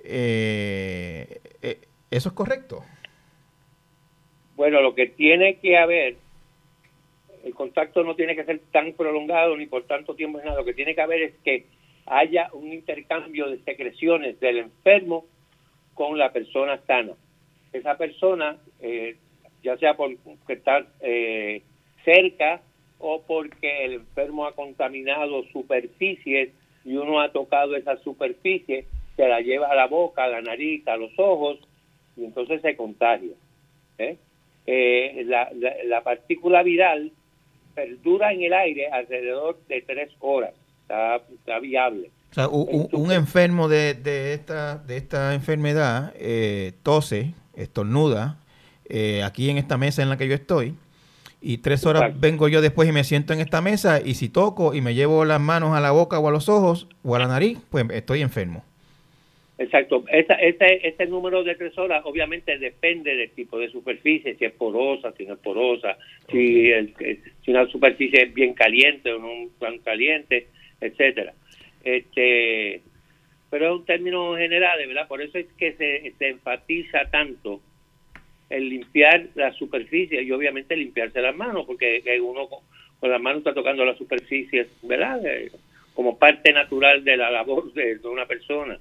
Eh, 0.04 1.40
eh, 1.62 1.82
¿Eso 2.10 2.30
es 2.30 2.36
correcto? 2.36 2.84
Bueno, 4.56 4.82
lo 4.82 4.96
que 4.96 5.08
tiene 5.08 5.58
que 5.60 5.78
haber 5.78 6.18
el 7.44 7.54
contacto 7.54 8.04
no 8.04 8.16
tiene 8.16 8.36
que 8.36 8.46
ser 8.46 8.60
tan 8.72 8.94
prolongado 8.94 9.58
ni 9.58 9.66
por 9.66 9.84
tanto 9.84 10.16
tiempo 10.16 10.40
nada. 10.40 10.56
Lo 10.56 10.66
que 10.66 10.74
tiene 10.74 10.96
que 10.96 11.02
haber 11.02 11.22
es 11.22 11.34
que 11.44 11.66
haya 12.06 12.50
un 12.54 12.72
intercambio 12.72 13.50
de 13.50 13.60
secreciones 13.64 14.40
del 14.40 14.60
enfermo 14.60 15.26
con 15.94 16.18
la 16.18 16.32
persona 16.32 16.80
sana. 16.88 17.14
Esa 17.74 17.98
persona, 17.98 18.58
eh, 18.80 19.18
ya 19.64 19.78
sea 19.78 19.96
por 19.96 20.12
estar 20.48 20.88
eh, 21.02 21.64
cerca 22.06 22.62
o 23.00 23.22
porque 23.24 23.86
el 23.86 23.94
enfermo 23.94 24.46
ha 24.46 24.54
contaminado 24.54 25.44
superficies 25.52 26.50
y 26.86 26.96
uno 26.96 27.20
ha 27.20 27.32
tocado 27.32 27.76
esa 27.76 27.98
superficie, 27.98 28.86
se 29.16 29.28
la 29.28 29.42
lleva 29.42 29.68
a 29.68 29.76
la 29.76 29.88
boca, 29.88 30.24
a 30.24 30.28
la 30.28 30.42
nariz, 30.42 30.88
a 30.88 30.98
los 30.98 31.12
ojos 31.18 31.60
y 32.16 32.26
entonces 32.26 32.62
se 32.62 32.76
contagia. 32.76 33.34
¿eh? 33.98 34.18
la, 35.26 35.52
la 35.86 36.04
partícula 36.04 36.64
viral 36.64 37.12
perdura 37.74 38.32
en 38.32 38.44
el 38.44 38.54
aire 38.54 38.88
alrededor 38.90 39.60
de 39.68 39.82
tres 39.82 40.12
horas. 40.20 40.54
Está, 40.84 41.60
viable. 41.60 42.12
O 42.32 42.34
sea, 42.34 42.48
un, 42.50 43.12
enfermo 43.12 43.68
de, 43.68 43.94
de, 43.94 44.34
esta, 44.34 44.78
de 44.78 44.98
esta 44.98 45.34
enfermedad 45.34 46.14
eh, 46.16 46.74
tose, 46.84 47.34
estornuda, 47.56 48.40
eh, 48.90 49.24
aquí 49.24 49.50
en 49.50 49.58
esta 49.58 49.78
mesa 49.78 50.02
en 50.02 50.10
la 50.10 50.18
que 50.18 50.28
yo 50.28 50.36
estoy, 50.36 50.76
y 51.42 51.58
tres 51.58 51.86
horas 51.86 52.20
vengo 52.20 52.48
yo 52.48 52.62
después 52.62 52.88
y 52.88 52.94
me 52.94 53.04
siento 53.04 53.34
en 53.34 53.42
esta 53.42 53.62
mesa, 53.62 54.02
y 54.04 54.14
si 54.14 54.30
toco 54.30 54.74
y 54.74 54.82
me 54.82 54.94
llevo 54.94 55.26
las 55.26 55.42
manos 55.42 55.76
a 55.76 55.82
la 55.82 55.92
boca 55.92 56.20
o 56.20 56.28
a 56.28 56.32
los 56.32 56.48
ojos 56.50 56.88
o 57.04 57.16
a 57.16 57.20
la 57.20 57.28
nariz, 57.28 57.60
pues 57.70 57.86
estoy 57.92 58.22
enfermo. 58.22 58.64
Exacto. 59.58 60.04
Esta, 60.10 60.36
este, 60.36 60.88
este 60.88 61.06
número 61.06 61.44
de 61.44 61.56
tres 61.56 61.78
horas 61.78 62.02
obviamente 62.06 62.58
depende 62.58 63.16
del 63.16 63.30
tipo 63.32 63.60
de 63.60 63.70
superficie, 63.70 64.36
si 64.36 64.46
es 64.46 64.52
porosa, 64.52 65.14
si 65.18 65.26
no 65.26 65.34
es 65.34 65.40
porosa, 65.40 65.98
si, 66.32 66.70
el, 66.72 66.94
si 67.44 67.52
una 67.52 67.68
superficie 67.68 68.24
es 68.24 68.34
bien 68.34 68.54
caliente 68.54 69.14
o 69.14 69.20
no 69.20 69.50
tan 69.60 69.78
caliente, 69.80 70.48
etcétera. 70.82 71.34
Este, 71.84 72.82
pero 73.54 73.68
es 73.68 73.82
un 73.82 73.86
término 73.86 74.36
general, 74.36 74.80
¿verdad? 74.88 75.08
Por 75.08 75.22
eso 75.22 75.38
es 75.38 75.46
que 75.60 75.74
se, 75.74 76.12
se 76.18 76.30
enfatiza 76.30 77.06
tanto 77.12 77.62
el 78.50 78.68
limpiar 78.68 79.28
la 79.36 79.54
superficie 79.54 80.24
y 80.24 80.32
obviamente 80.32 80.76
limpiarse 80.76 81.22
las 81.22 81.36
manos, 81.36 81.68
porque 81.68 82.02
uno 82.20 82.48
con, 82.48 83.12
las 83.12 83.22
manos 83.22 83.42
está 83.42 83.54
tocando 83.54 83.86
la 83.86 83.96
superficie, 83.96 84.70
¿verdad? 84.82 85.24
Eh, 85.24 85.52
como 85.94 86.18
parte 86.18 86.52
natural 86.52 87.04
de 87.04 87.16
la 87.16 87.30
labor 87.30 87.72
de 87.74 88.00
una 88.06 88.26
persona 88.26 88.80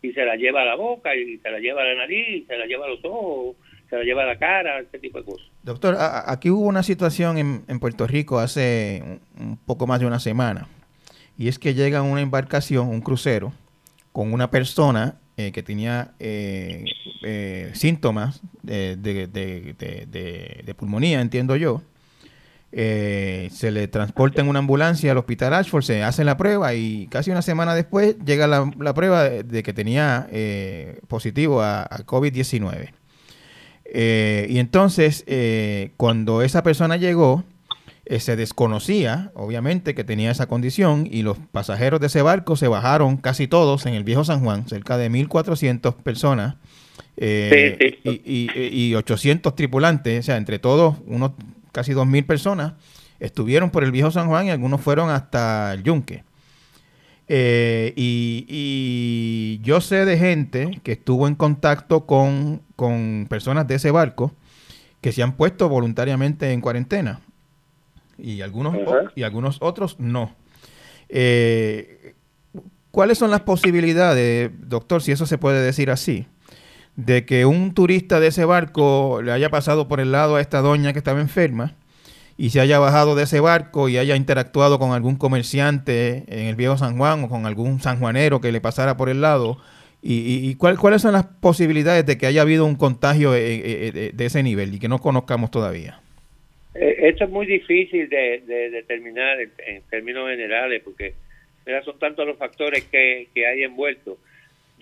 y 0.00 0.12
se 0.12 0.24
la 0.24 0.36
lleva 0.36 0.62
a 0.62 0.66
la 0.66 0.76
boca 0.76 1.16
y 1.16 1.38
se 1.38 1.50
la 1.50 1.58
lleva 1.58 1.82
a 1.82 1.86
la 1.86 1.96
nariz, 1.96 2.46
se 2.46 2.56
la 2.56 2.66
lleva 2.66 2.86
a 2.86 2.90
los 2.90 3.04
ojos, 3.04 3.56
se 3.90 3.96
la 3.96 4.04
lleva 4.04 4.22
a 4.22 4.26
la 4.26 4.38
cara, 4.38 4.78
ese 4.78 5.00
tipo 5.00 5.18
de 5.18 5.24
cosas. 5.24 5.48
Doctor, 5.64 5.96
aquí 5.98 6.48
hubo 6.48 6.68
una 6.68 6.84
situación 6.84 7.38
en, 7.38 7.64
en 7.66 7.80
Puerto 7.80 8.06
Rico 8.06 8.38
hace 8.38 9.02
un 9.36 9.56
poco 9.66 9.88
más 9.88 9.98
de 9.98 10.06
una 10.06 10.20
semana 10.20 10.68
y 11.36 11.48
es 11.48 11.58
que 11.58 11.74
llega 11.74 12.02
una 12.02 12.20
embarcación, 12.20 12.86
un 12.86 13.00
crucero, 13.00 13.52
con 14.12 14.32
una 14.32 14.50
persona 14.50 15.16
eh, 15.38 15.50
que 15.50 15.62
tenía 15.62 16.12
eh, 16.20 16.84
eh, 17.22 17.70
síntomas 17.74 18.42
de, 18.62 18.96
de, 18.96 19.26
de, 19.26 20.62
de, 20.64 20.74
pulmonía, 20.74 21.22
entiendo 21.22 21.56
yo, 21.56 21.82
se 22.70 23.70
le 23.70 23.88
transporta 23.88 24.42
en 24.42 24.48
una 24.48 24.58
ambulancia 24.58 25.10
al 25.10 25.18
hospital 25.18 25.54
Ashford, 25.54 25.82
se 25.84 26.02
hace 26.02 26.24
la 26.24 26.36
prueba 26.36 26.74
y 26.74 27.06
casi 27.08 27.30
una 27.30 27.42
semana 27.42 27.74
después 27.74 28.16
llega 28.24 28.46
la, 28.46 28.94
prueba 28.94 29.24
de, 29.24 29.62
que 29.62 29.72
tenía 29.72 30.28
positivo 31.08 31.62
a, 31.62 31.88
COVID-19. 32.04 32.92
Eh, 33.84 34.46
y 34.48 34.58
entonces, 34.58 35.24
cuando 35.96 36.42
esa 36.42 36.62
persona 36.62 36.98
llegó, 36.98 37.44
se 38.18 38.36
desconocía, 38.36 39.30
obviamente, 39.34 39.94
que 39.94 40.04
tenía 40.04 40.30
esa 40.30 40.46
condición 40.46 41.08
y 41.10 41.22
los 41.22 41.38
pasajeros 41.38 42.00
de 42.00 42.08
ese 42.08 42.22
barco 42.22 42.56
se 42.56 42.68
bajaron 42.68 43.16
casi 43.16 43.46
todos 43.46 43.86
en 43.86 43.94
el 43.94 44.04
viejo 44.04 44.24
San 44.24 44.40
Juan, 44.42 44.68
cerca 44.68 44.96
de 44.98 45.10
1.400 45.10 45.94
personas. 45.96 46.56
Y, 47.16 48.48
y, 48.84 48.94
800 48.94 49.54
tripulantes, 49.54 50.20
o 50.20 50.22
sea, 50.22 50.36
entre 50.38 50.58
todos 50.58 50.96
unos 51.06 51.32
casi 51.70 51.92
2.000 51.92 52.26
personas 52.26 52.72
estuvieron 53.20 53.70
por 53.70 53.84
el 53.84 53.92
viejo 53.92 54.10
San 54.10 54.28
Juan 54.28 54.46
y 54.46 54.50
algunos 54.50 54.80
fueron 54.80 55.10
hasta 55.10 55.72
el 55.74 55.82
Yunque. 55.84 56.24
Eh, 57.28 57.92
y, 57.96 59.60
yo 59.62 59.80
sé 59.80 60.04
de 60.04 60.18
gente 60.18 60.80
que 60.82 60.92
estuvo 60.92 61.28
en 61.28 61.34
contacto 61.34 62.04
con, 62.04 62.62
personas 63.28 63.68
de 63.68 63.76
ese 63.76 63.90
barco 63.90 64.34
que 65.00 65.12
se 65.12 65.22
han 65.22 65.36
puesto 65.36 65.68
voluntariamente 65.68 66.52
en 66.52 66.60
cuarentena 66.60 67.20
y 68.18 68.40
algunos, 68.40 68.76
y 69.14 69.22
algunos 69.22 69.58
otros 69.60 69.96
no. 69.98 70.34
Eh, 71.08 72.14
¿Cuáles 72.90 73.18
son 73.18 73.30
las 73.30 73.40
posibilidades, 73.40 74.50
doctor, 74.68 75.02
si 75.02 75.12
eso 75.12 75.26
se 75.26 75.38
puede 75.38 75.62
decir 75.62 75.90
así, 75.90 76.26
de 76.96 77.24
que 77.24 77.46
un 77.46 77.72
turista 77.72 78.20
de 78.20 78.28
ese 78.28 78.44
barco 78.44 79.20
le 79.22 79.32
haya 79.32 79.48
pasado 79.50 79.88
por 79.88 80.00
el 80.00 80.12
lado 80.12 80.36
a 80.36 80.40
esta 80.40 80.60
doña 80.60 80.92
que 80.92 80.98
estaba 80.98 81.20
enferma 81.20 81.74
y 82.36 82.50
se 82.50 82.60
haya 82.60 82.78
bajado 82.78 83.14
de 83.14 83.24
ese 83.24 83.40
barco 83.40 83.88
y 83.88 83.98
haya 83.98 84.16
interactuado 84.16 84.78
con 84.78 84.92
algún 84.92 85.16
comerciante 85.16 86.24
en 86.28 86.46
el 86.46 86.56
viejo 86.56 86.76
San 86.76 86.98
Juan 86.98 87.24
o 87.24 87.28
con 87.28 87.46
algún 87.46 87.80
sanjuanero 87.80 88.40
que 88.40 88.52
le 88.52 88.60
pasara 88.60 88.96
por 88.96 89.08
el 89.08 89.20
lado. 89.20 89.58
¿Y, 90.04 90.50
y 90.50 90.54
cuáles 90.56 91.00
son 91.00 91.12
las 91.12 91.26
posibilidades 91.26 92.04
de 92.04 92.18
que 92.18 92.26
haya 92.26 92.42
habido 92.42 92.66
un 92.66 92.74
contagio 92.74 93.34
eh, 93.34 93.54
eh, 93.54 93.92
eh, 93.94 94.10
de, 94.12 94.26
ese 94.26 94.42
nivel 94.42 94.74
y 94.74 94.80
que 94.80 94.88
no 94.88 94.98
conozcamos 94.98 95.52
todavía? 95.52 96.01
Esto 96.74 97.24
es 97.24 97.30
muy 97.30 97.46
difícil 97.46 98.08
de, 98.08 98.42
determinar 98.70 99.38
en, 99.40 99.82
términos 99.90 100.28
generales 100.30 100.82
porque 100.82 101.14
son 101.84 101.98
tantos 101.98 102.26
los 102.26 102.38
factores 102.38 102.84
que, 102.84 103.28
que 103.34 103.46
hay 103.46 103.62
envueltos 103.62 104.18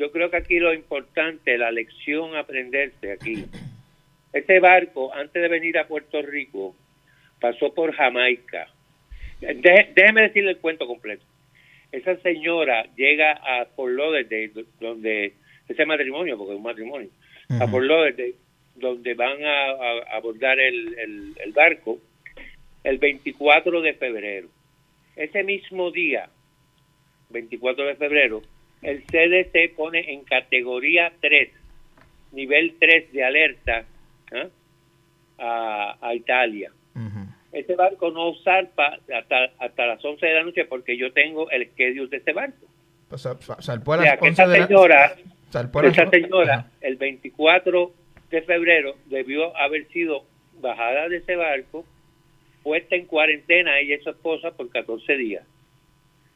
yo 0.01 0.11
creo 0.11 0.31
que 0.31 0.39
aquí 0.39 0.59
lo 0.59 0.73
importante, 0.73 1.59
la 1.59 1.71
lección 1.71 2.35
aprenderse 2.35 3.13
aquí. 3.13 3.45
Este 4.33 4.59
barco, 4.59 5.13
antes 5.15 5.43
de 5.43 5.47
venir 5.47 5.77
a 5.77 5.87
Puerto 5.87 6.23
Rico, 6.23 6.75
pasó 7.39 7.75
por 7.75 7.93
Jamaica. 7.93 8.69
déjeme 9.43 10.23
decirle 10.23 10.53
el 10.53 10.57
cuento 10.57 10.87
completo. 10.87 11.23
Esa 11.93 12.17
señora 12.23 12.87
llega 12.97 13.33
a 13.33 13.67
Fort 13.77 13.93
Lauderdale, 13.93 14.53
donde 14.81 15.35
ese 15.69 15.85
matrimonio, 15.85 16.39
porque 16.39 16.53
es 16.53 16.57
un 16.57 16.63
matrimonio, 16.63 17.11
a 17.61 17.69
Fort 17.69 17.85
Lauderdale, 17.85 18.37
donde 18.81 19.15
van 19.15 19.45
a, 19.45 20.17
abordar 20.17 20.59
el, 20.59 21.35
el 21.39 21.53
barco, 21.53 21.99
el 22.83 22.99
24 22.99 23.81
de 23.81 23.95
febrero. 23.95 24.49
Ese 25.17 25.43
mismo 25.43 25.91
día, 25.91 26.29
24 27.31 27.85
de 27.87 27.95
febrero, 27.97 28.43
el 28.83 29.05
CDC 29.05 29.75
pone 29.77 30.13
en 30.13 30.25
categoría 30.25 31.13
3, 31.21 31.51
nivel 32.33 32.77
3 32.79 33.13
de 33.13 33.25
alerta 33.25 33.85
¿ah? 34.33 35.99
a, 36.01 36.15
Italia. 36.15 36.73
Ese 37.53 37.75
barco 37.75 38.11
no 38.11 38.33
zarpa 38.45 38.99
hasta, 39.13 39.51
hasta 39.59 39.87
las 39.87 40.05
11 40.05 40.25
de 40.25 40.35
la 40.35 40.45
noche 40.45 40.65
porque 40.67 40.97
yo 40.97 41.13
tengo 41.13 41.51
el 41.51 41.69
schedule 41.71 42.09
de 42.09 42.19
ese 42.19 42.33
barco. 42.33 42.67
Pues, 43.09 43.27
a 43.27 43.35
las 43.35 44.47
señora, 44.67 45.17
esa 45.83 46.11
señora 46.11 46.67
el 46.81 46.97
24 46.97 47.93
de 48.31 48.43
febrero 48.43 48.97
debió 49.07 49.57
haber 49.57 49.89
sido 49.89 50.25
bajada 50.61 51.09
de 51.09 51.19
ese 51.19 51.37
barco, 51.37 51.85
puesta 52.63 52.95
en 52.95 53.07
cuarentena 53.07 53.79
ella 53.79 53.97
y 53.97 54.03
su 54.03 54.11
esposa 54.11 54.53
por 54.53 54.71
14 54.71 55.17
días. 55.17 55.45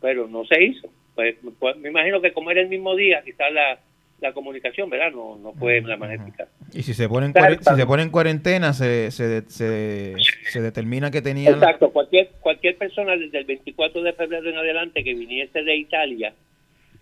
Pero 0.01 0.27
no 0.27 0.45
se 0.45 0.63
hizo. 0.63 0.89
Pues, 1.15 1.37
pues, 1.59 1.77
me 1.77 1.91
imagino 1.91 2.21
que 2.21 2.33
como 2.33 2.51
era 2.51 2.61
el 2.61 2.69
mismo 2.69 2.97
día, 2.97 3.23
quizás 3.25 3.53
la, 3.53 3.79
la 4.21 4.33
comunicación, 4.33 4.91
¿verdad? 4.91 5.13
No, 5.13 5.37
no 5.37 5.53
fue 5.53 5.81
la 5.83 5.97
más 5.97 6.13
eficaz. 6.13 6.49
Y 6.73 6.83
si 6.83 6.95
se 6.95 7.09
pone 7.09 7.27
en, 7.27 7.35
si 7.35 7.75
se 7.75 7.87
pone 7.87 8.03
en 8.03 8.11
cuarentena, 8.11 8.73
se, 8.73 9.11
se, 9.11 9.43
se, 9.49 10.15
se, 10.51 10.61
determina 10.61 11.11
que 11.11 11.23
tenía... 11.23 11.51
Exacto, 11.51 11.91
cualquier, 11.91 12.31
cualquier 12.41 12.77
persona 12.77 13.17
desde 13.17 13.39
el 13.39 13.45
24 13.45 14.03
de 14.03 14.13
febrero 14.15 14.51
en 14.51 14.57
adelante 14.57 15.05
que 15.05 15.15
viniese 15.15 15.63
de 15.63 15.77
Italia 15.77 16.35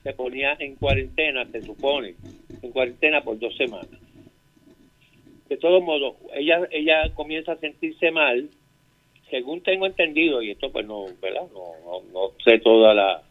se 0.03 0.13
ponía 0.15 0.57
en 0.59 0.75
cuarentena, 0.77 1.47
se 1.51 1.63
supone, 1.63 2.15
en 2.61 2.71
cuarentena 2.73 3.23
por 3.23 3.39
dos 3.39 3.57
semanas. 3.57 4.02
De 5.53 5.59
todos 5.59 5.83
modos, 5.83 6.15
ella, 6.33 6.67
ella 6.71 7.13
comienza 7.13 7.53
a 7.53 7.59
sentirse 7.59 8.11
mal, 8.11 8.49
según 9.29 9.63
tengo 9.63 9.85
entendido, 9.85 10.41
y 10.41 10.53
esto 10.53 10.73
pues 10.73 10.87
no, 10.87 11.05
¿verdad? 11.21 11.43
No, 11.53 12.01
no, 12.11 12.31
sé 12.43 12.59
toda 12.61 12.95
la, 12.95 13.23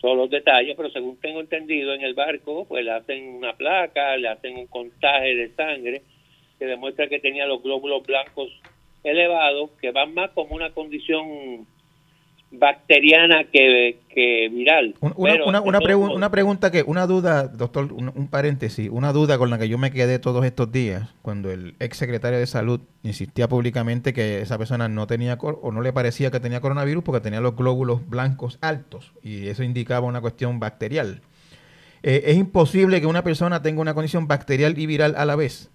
todos 0.00 0.16
los 0.16 0.30
detalles, 0.30 0.76
pero 0.76 0.90
según 0.90 1.16
tengo 1.16 1.40
entendido, 1.40 1.92
en 1.92 2.02
el 2.02 2.14
barco 2.14 2.66
pues 2.68 2.84
le 2.84 2.92
hacen 2.92 3.34
una 3.34 3.54
placa, 3.54 4.16
le 4.16 4.28
hacen 4.28 4.58
un 4.58 4.68
contagio 4.68 5.36
de 5.38 5.48
sangre 5.56 6.02
que 6.56 6.66
demuestra 6.66 7.08
que 7.08 7.18
tenía 7.18 7.46
los 7.46 7.60
glóbulos 7.64 8.06
blancos 8.06 8.52
elevados, 9.02 9.70
que 9.80 9.90
van 9.90 10.14
más 10.14 10.30
como 10.30 10.54
una 10.54 10.70
condición 10.70 11.66
bacteriana 12.50 13.44
que, 13.44 13.98
que 14.08 14.48
viral. 14.48 14.94
Una, 15.00 15.44
una, 15.44 15.60
una, 15.60 16.30
pregunta 16.30 16.70
que, 16.72 16.82
una 16.82 17.06
duda, 17.06 17.46
doctor, 17.46 17.92
un, 17.92 18.28
paréntesis, 18.28 18.88
una 18.90 19.12
duda 19.12 19.38
con 19.38 19.50
la 19.50 19.58
que 19.58 19.68
yo 19.68 19.78
me 19.78 19.92
quedé 19.92 20.18
todos 20.18 20.44
estos 20.44 20.72
días, 20.72 21.14
cuando 21.22 21.50
el 21.52 21.74
ex 21.78 21.96
secretario 21.96 22.38
de 22.38 22.46
salud 22.46 22.80
insistía 23.04 23.48
públicamente 23.48 24.12
que 24.12 24.40
esa 24.40 24.58
persona 24.58 24.88
no 24.88 25.06
tenía 25.06 25.34
o 25.40 25.70
no 25.70 25.80
le 25.80 25.92
parecía 25.92 26.30
que 26.30 26.40
tenía 26.40 26.60
coronavirus 26.60 27.04
porque 27.04 27.20
tenía 27.20 27.40
los 27.40 27.56
glóbulos 27.56 28.08
blancos 28.08 28.58
altos 28.62 29.12
y 29.22 29.46
eso 29.48 29.62
indicaba 29.62 30.06
una 30.06 30.20
cuestión 30.20 30.58
bacterial. 30.58 31.20
Eh, 32.02 32.22
¿Es 32.26 32.36
imposible 32.36 33.00
que 33.00 33.06
una 33.06 33.22
persona 33.22 33.62
tenga 33.62 33.80
una 33.80 33.94
condición 33.94 34.26
bacterial 34.26 34.76
y 34.76 34.86
viral 34.86 35.14
a 35.16 35.24
la 35.24 35.36
vez? 35.36 35.70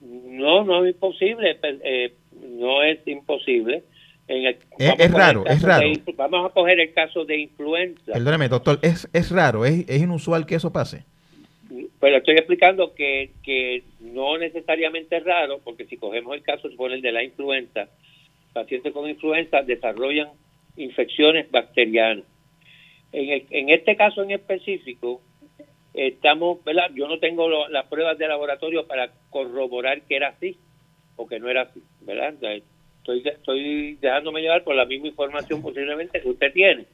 No, 0.00 0.64
no 0.64 0.84
es 0.84 0.94
imposible, 0.94 1.58
eh, 1.62 2.12
no 2.58 2.82
es 2.82 3.06
imposible 3.06 3.84
es, 4.30 5.12
raro, 5.12 5.44
es 5.46 5.62
raro. 5.62 5.88
vamos 6.16 6.50
a 6.50 6.54
coger 6.54 6.78
el 6.78 6.92
caso 6.92 7.24
de 7.24 7.38
influenza. 7.38 8.12
Perdóneme, 8.12 8.48
doctor, 8.48 8.78
es, 8.82 9.08
es 9.12 9.30
raro, 9.30 9.64
es, 9.64 9.88
es 9.88 10.02
inusual 10.02 10.46
que 10.46 10.54
eso 10.54 10.72
pase. 10.72 11.04
Le 11.70 12.16
estoy 12.16 12.36
explicando 12.36 12.94
que, 12.94 13.30
que 13.42 13.82
no 14.00 14.38
necesariamente 14.38 15.16
es 15.16 15.24
raro, 15.24 15.60
porque 15.62 15.84
si 15.86 15.96
cogemos 15.96 16.34
el 16.34 16.42
caso 16.42 16.68
el 16.68 17.02
de 17.02 17.12
la 17.12 17.22
influenza, 17.22 17.88
pacientes 18.52 18.92
con 18.92 19.08
influenza 19.08 19.62
desarrollan 19.62 20.28
infecciones 20.76 21.50
bacterianas. 21.50 22.24
En, 23.12 23.46
en 23.50 23.68
este 23.70 23.96
caso 23.96 24.22
en 24.22 24.30
específico, 24.30 25.20
estamos, 25.94 26.62
¿verdad? 26.64 26.90
Yo 26.94 27.08
no 27.08 27.18
tengo 27.18 27.48
las 27.68 27.86
pruebas 27.86 28.16
de 28.18 28.28
laboratorio 28.28 28.86
para 28.86 29.10
corroborar 29.30 30.02
que 30.02 30.16
era 30.16 30.28
así 30.28 30.56
o 31.16 31.26
que 31.26 31.38
no 31.38 31.48
era 31.48 31.62
así, 31.62 31.82
¿verdad? 32.00 32.34
Estoy, 33.00 33.22
estoy 33.26 33.94
dejándome 33.96 34.42
llevar 34.42 34.62
por 34.62 34.74
la 34.74 34.84
misma 34.84 35.08
información 35.08 35.62
posiblemente 35.62 36.20
que 36.20 36.28
usted 36.28 36.52
tiene. 36.52 36.86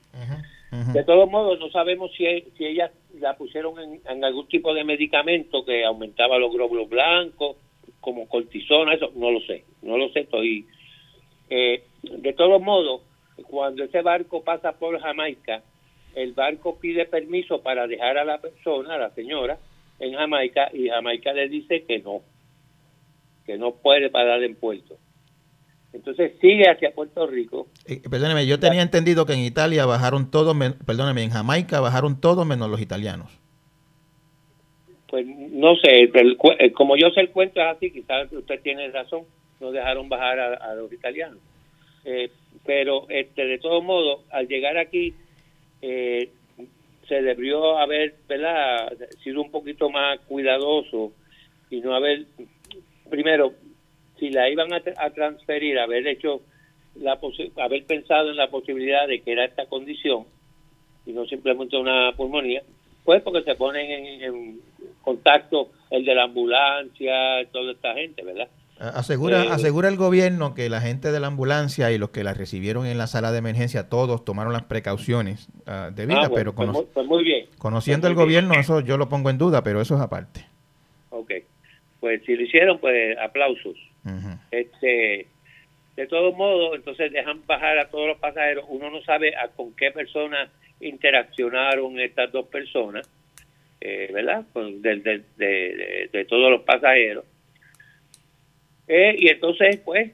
De 0.92 1.04
todos 1.04 1.30
modos, 1.30 1.58
no 1.58 1.70
sabemos 1.70 2.10
si, 2.16 2.24
si 2.56 2.66
ella 2.66 2.90
la 3.18 3.36
pusieron 3.36 3.74
en, 3.78 4.24
algún 4.24 4.46
tipo 4.46 4.74
de 4.74 4.84
medicamento 4.84 5.64
que 5.64 5.84
aumentaba 5.84 6.38
los 6.38 6.52
glóbulos 6.52 6.88
blancos, 6.88 7.56
como 8.00 8.28
cortisona, 8.28 8.94
eso 8.94 9.10
no 9.14 9.30
lo 9.30 9.40
sé, 9.40 9.64
no 9.82 9.96
lo 9.96 10.08
sé, 10.10 10.20
estoy... 10.20 10.66
Eh, 11.48 11.82
de 12.02 12.32
todos 12.34 12.60
modos, 12.60 13.02
cuando 13.48 13.84
ese 13.84 14.02
barco 14.02 14.44
pasa 14.44 14.72
por 14.72 15.00
Jamaica, 15.00 15.62
el 16.14 16.32
barco 16.32 16.78
pide 16.78 17.06
permiso 17.06 17.62
para 17.62 17.86
dejar 17.86 18.18
a 18.18 18.24
la 18.24 18.38
persona, 18.38 18.94
a 18.94 18.98
la 18.98 19.10
señora, 19.10 19.58
en 19.98 20.14
Jamaica, 20.14 20.70
y 20.72 20.88
Jamaica 20.88 21.32
le 21.32 21.48
dice 21.48 21.84
que 21.84 22.00
no, 22.00 22.22
que 23.46 23.56
no 23.56 23.72
puede 23.76 24.10
parar 24.10 24.42
en 24.42 24.56
puerto. 24.56 24.98
Entonces 25.96 26.32
sigue 26.40 26.68
hacia 26.68 26.92
Puerto 26.92 27.26
Rico. 27.26 27.68
Eh, 27.86 28.02
perdóneme, 28.08 28.46
yo 28.46 28.60
tenía 28.60 28.82
entendido 28.82 29.24
que 29.24 29.32
en 29.32 29.40
Italia 29.40 29.86
bajaron 29.86 30.30
todos, 30.30 30.54
perdóneme, 30.84 31.22
en 31.22 31.30
Jamaica 31.30 31.80
bajaron 31.80 32.20
todos 32.20 32.46
menos 32.46 32.68
los 32.68 32.80
italianos. 32.80 33.40
Pues 35.08 35.26
no 35.26 35.74
sé, 35.76 36.02
eh, 36.02 36.72
como 36.72 36.96
yo 36.96 37.08
sé 37.10 37.20
el 37.20 37.30
cuento 37.30 37.60
es 37.60 37.66
así, 37.66 37.90
quizás 37.90 38.30
usted 38.30 38.60
tiene 38.60 38.88
razón, 38.90 39.22
no 39.60 39.72
dejaron 39.72 40.08
bajar 40.08 40.38
a, 40.38 40.74
los 40.74 40.92
italianos. 40.92 41.38
Eh, 42.04 42.30
pero 42.64 43.08
este, 43.08 43.46
de 43.46 43.58
todos 43.58 43.82
modos, 43.82 44.20
al 44.30 44.46
llegar 44.48 44.76
aquí, 44.76 45.14
se 45.80 47.22
debió 47.22 47.78
haber 47.78 48.16
¿verdad? 48.28 48.92
sido 49.22 49.40
un 49.40 49.50
poquito 49.50 49.88
más 49.88 50.18
cuidadoso 50.26 51.12
y 51.70 51.80
no 51.80 51.94
haber, 51.94 52.26
primero, 53.08 53.54
si 54.26 54.32
la 54.32 54.48
iban 54.48 54.72
a, 54.72 55.10
transferir, 55.10 55.78
haber 55.78 56.06
hecho 56.06 56.40
la 56.96 57.18
haber 57.62 57.84
pensado 57.84 58.30
en 58.30 58.36
la 58.36 58.48
posibilidad 58.48 59.06
de 59.06 59.20
que 59.20 59.32
era 59.32 59.44
esta 59.44 59.66
condición 59.66 60.24
y 61.04 61.12
no 61.12 61.26
simplemente 61.26 61.76
una 61.76 62.12
pulmonía, 62.16 62.62
pues 63.04 63.22
porque 63.22 63.42
se 63.42 63.54
ponen 63.54 64.22
en, 64.22 64.60
contacto 65.02 65.70
el 65.90 66.04
de 66.04 66.14
la 66.14 66.24
ambulancia, 66.24 67.14
toda 67.52 67.70
esta 67.70 67.94
gente, 67.94 68.24
¿verdad? 68.24 68.48
Asegura, 68.80 69.44
eh, 69.44 69.48
asegura 69.50 69.88
el 69.88 69.96
gobierno 69.96 70.54
que 70.54 70.68
la 70.68 70.80
gente 70.80 71.12
de 71.12 71.20
la 71.20 71.28
ambulancia 71.28 71.92
y 71.92 71.98
los 71.98 72.10
que 72.10 72.24
la 72.24 72.34
recibieron 72.34 72.86
en 72.86 72.98
la 72.98 73.06
sala 73.06 73.30
de 73.30 73.38
emergencia, 73.38 73.88
todos 73.88 74.24
tomaron 74.24 74.52
las 74.52 74.64
precauciones 74.64 75.48
uh, 75.66 75.94
debidas, 75.94 76.26
ah, 76.26 76.32
pero 76.34 76.54
pues 76.54 76.70
pues 76.92 77.06
muy, 77.06 77.22
bien. 77.22 77.46
conociendo 77.58 78.08
pues 78.08 78.10
el 78.10 78.16
gobierno, 78.16 78.54
eso 78.54 78.80
yo 78.80 78.98
lo 78.98 79.08
pongo 79.08 79.30
en 79.30 79.38
duda, 79.38 79.62
pero 79.62 79.80
eso 79.80 79.94
es 79.94 80.00
aparte. 80.00 80.44
Ok, 81.10 81.30
pues 82.00 82.22
si 82.26 82.34
lo 82.34 82.42
hicieron, 82.42 82.78
pues 82.80 83.16
aplausos 83.18 83.76
este 84.50 85.26
de 85.96 86.06
todos 86.06 86.36
modos, 86.36 86.76
entonces 86.76 87.10
dejan 87.10 87.44
bajar 87.46 87.78
a 87.78 87.88
todos 87.88 88.08
los 88.08 88.18
pasajeros. 88.18 88.66
Uno 88.68 88.90
no 88.90 89.00
sabe 89.02 89.34
a 89.34 89.48
con 89.48 89.74
qué 89.74 89.90
personas 89.90 90.50
interaccionaron 90.80 91.98
estas 91.98 92.30
dos 92.30 92.46
personas, 92.48 93.08
eh, 93.80 94.10
¿verdad? 94.12 94.44
de, 94.52 96.26
todos 96.28 96.50
los 96.50 96.62
pasajeros. 96.62 97.24
Eh, 98.88 99.16
y 99.18 99.28
entonces, 99.28 99.78
pues, 99.84 100.12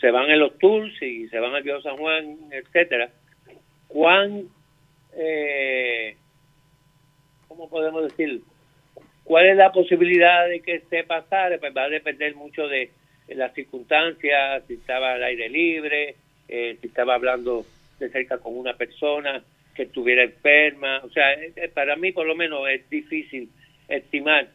se 0.00 0.10
van 0.10 0.30
en 0.30 0.38
los 0.38 0.56
tours 0.58 1.02
y 1.02 1.28
se 1.28 1.38
van 1.40 1.54
al 1.54 1.64
Río 1.64 1.82
San 1.82 1.96
Juan, 1.96 2.38
etcétera. 2.52 3.10
¿Cuán, 3.88 4.44
eh, 5.16 6.16
cómo 7.48 7.68
podemos 7.68 8.04
decir? 8.04 8.42
¿Cuál 9.24 9.46
es 9.46 9.56
la 9.56 9.72
posibilidad 9.72 10.48
de 10.48 10.60
que 10.60 10.80
se 10.88 11.02
pasara? 11.02 11.58
Pues 11.58 11.76
va 11.76 11.84
a 11.84 11.88
depender 11.88 12.34
mucho 12.36 12.68
de 12.68 12.90
las 13.34 13.54
circunstancias, 13.54 14.64
si 14.66 14.74
estaba 14.74 15.14
al 15.14 15.22
aire 15.22 15.48
libre, 15.48 16.16
eh, 16.48 16.76
si 16.80 16.88
estaba 16.88 17.14
hablando 17.14 17.64
de 17.98 18.08
cerca 18.10 18.38
con 18.38 18.56
una 18.56 18.74
persona 18.74 19.42
que 19.74 19.84
estuviera 19.84 20.22
enferma. 20.24 21.00
O 21.04 21.10
sea, 21.10 21.32
eh, 21.34 21.52
eh, 21.56 21.68
para 21.68 21.96
mí 21.96 22.12
por 22.12 22.26
lo 22.26 22.34
menos 22.34 22.68
es 22.68 22.88
difícil 22.90 23.50
estimar 23.88 24.48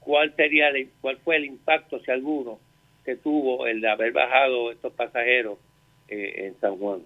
cuál 0.00 0.34
sería 0.36 0.68
cuál 1.00 1.16
fue 1.18 1.36
el 1.36 1.44
impacto, 1.44 1.98
si 2.00 2.10
alguno, 2.10 2.60
que 3.04 3.16
tuvo 3.16 3.66
el 3.66 3.80
de 3.80 3.88
haber 3.88 4.12
bajado 4.12 4.70
estos 4.70 4.92
pasajeros 4.92 5.58
en 6.08 6.54
San 6.60 6.76
Juan. 6.76 7.00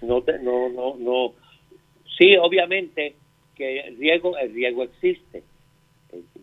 No, 0.00 0.24
no, 0.40 0.68
no, 0.70 0.96
no. 0.96 1.34
Sí, 2.16 2.36
obviamente 2.36 3.14
que 3.54 3.80
el 3.80 3.98
riesgo, 3.98 4.36
el 4.38 4.52
riesgo 4.54 4.84
existe. 4.84 5.42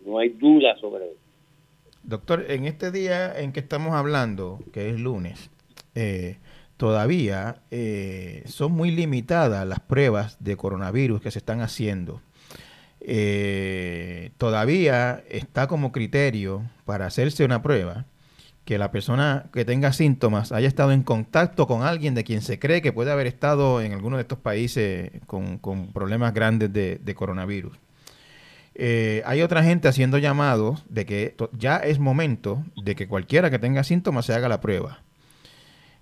No 0.04 0.18
hay 0.18 0.30
duda 0.30 0.76
sobre 0.76 1.06
eso. 1.06 1.21
Doctor, 2.12 2.44
en 2.50 2.66
este 2.66 2.90
día 2.90 3.32
en 3.40 3.52
que 3.52 3.60
estamos 3.60 3.94
hablando, 3.94 4.62
que 4.70 4.90
es 4.90 5.00
lunes, 5.00 5.48
eh, 5.94 6.36
todavía 6.76 7.62
eh, 7.70 8.42
son 8.44 8.72
muy 8.72 8.90
limitadas 8.90 9.66
las 9.66 9.80
pruebas 9.80 10.36
de 10.38 10.58
coronavirus 10.58 11.22
que 11.22 11.30
se 11.30 11.38
están 11.38 11.62
haciendo. 11.62 12.20
Eh, 13.00 14.32
todavía 14.36 15.24
está 15.30 15.68
como 15.68 15.90
criterio 15.90 16.68
para 16.84 17.06
hacerse 17.06 17.46
una 17.46 17.62
prueba 17.62 18.04
que 18.66 18.76
la 18.76 18.90
persona 18.90 19.46
que 19.50 19.64
tenga 19.64 19.94
síntomas 19.94 20.52
haya 20.52 20.68
estado 20.68 20.92
en 20.92 21.04
contacto 21.04 21.66
con 21.66 21.82
alguien 21.82 22.14
de 22.14 22.24
quien 22.24 22.42
se 22.42 22.58
cree 22.58 22.82
que 22.82 22.92
puede 22.92 23.10
haber 23.10 23.26
estado 23.26 23.80
en 23.80 23.94
alguno 23.94 24.18
de 24.18 24.22
estos 24.24 24.38
países 24.38 25.12
con, 25.26 25.60
problemas 25.94 26.34
grandes 26.34 26.70
de 26.74 27.14
coronavirus. 27.14 27.81
Eh, 28.74 29.22
hay 29.26 29.42
otra 29.42 29.62
gente 29.62 29.88
haciendo 29.88 30.18
llamados 30.18 30.84
de 30.88 31.04
que 31.04 31.34
ya 31.58 31.76
es 31.76 31.98
momento 31.98 32.58
de 32.82 32.94
que 32.94 33.06
cualquiera 33.06 33.50
que 33.50 33.58
tenga 33.58 33.84
síntomas 33.84 34.26
se 34.26 34.32
haga 34.32 34.48
la 34.48 34.60
prueba. 34.60 35.02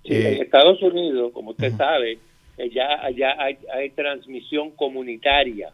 en 0.05 0.27
eh, 0.27 0.39
Estados 0.43 0.81
Unidos, 0.83 1.33
como 1.33 1.51
usted 1.51 1.73
sabe, 1.73 2.19
eh, 2.59 2.71
ya, 2.71 3.05
hay, 3.05 3.17
hay, 3.75 3.91
transmisión 3.91 4.71
comunitaria. 4.73 5.73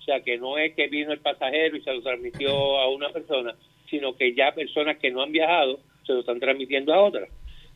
O 0.00 0.02
sea, 0.04 0.20
que 0.20 0.36
no 0.36 0.58
es 0.58 0.74
que 0.74 0.88
vino 0.88 1.12
el 1.12 1.20
pasajero 1.20 1.76
y 1.78 1.80
se 1.80 1.94
lo 1.94 2.02
transmitió 2.02 2.50
a 2.78 2.90
una 2.90 3.08
persona, 3.08 3.54
sino 3.88 4.14
que 4.14 4.34
ya 4.34 4.52
personas 4.52 4.98
que 4.98 5.10
no 5.10 5.22
han 5.22 5.32
viajado 5.32 5.80
se 6.06 6.12
lo 6.12 6.20
están 6.20 6.40
transmitiendo 6.40 6.92
a 6.92 7.00
otras. 7.00 7.30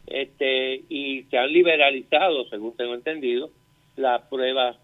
Este, 0.07 0.83
y 0.91 1.23
se 1.31 1.39
han 1.39 1.51
liberalizado, 1.53 2.47
según 2.51 2.77
tengo 2.77 2.95
entendido, 2.95 3.51
las 3.97 4.23
pruebas 4.29 4.77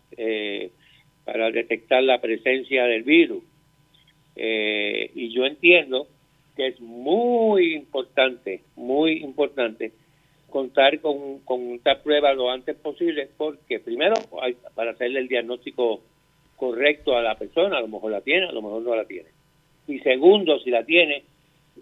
para 1.24 1.50
detectar 1.50 2.02
la 2.02 2.20
presencia 2.20 2.84
del 2.84 3.02
virus 3.02 3.42
Eh, 4.36 5.10
y 5.14 5.32
yo 5.32 5.44
entiendo 5.44 6.08
que 6.56 6.68
es 6.68 6.80
muy 6.80 7.74
importante, 7.74 8.62
muy 8.76 9.22
importante 9.22 9.92
contar 10.48 11.00
con, 11.00 11.40
con 11.40 11.72
esta 11.72 12.00
prueba 12.00 12.32
lo 12.32 12.50
antes 12.50 12.76
posible, 12.76 13.28
porque 13.36 13.80
primero, 13.80 14.14
hay, 14.40 14.56
para 14.74 14.92
hacerle 14.92 15.20
el 15.20 15.28
diagnóstico 15.28 16.00
correcto 16.56 17.16
a 17.16 17.22
la 17.22 17.34
persona, 17.34 17.78
a 17.78 17.80
lo 17.80 17.88
mejor 17.88 18.12
la 18.12 18.20
tiene, 18.20 18.46
a 18.46 18.52
lo 18.52 18.62
mejor 18.62 18.82
no 18.82 18.94
la 18.94 19.04
tiene. 19.04 19.28
Y 19.88 19.98
segundo, 19.98 20.58
si 20.60 20.70
la 20.70 20.84
tiene, 20.84 21.24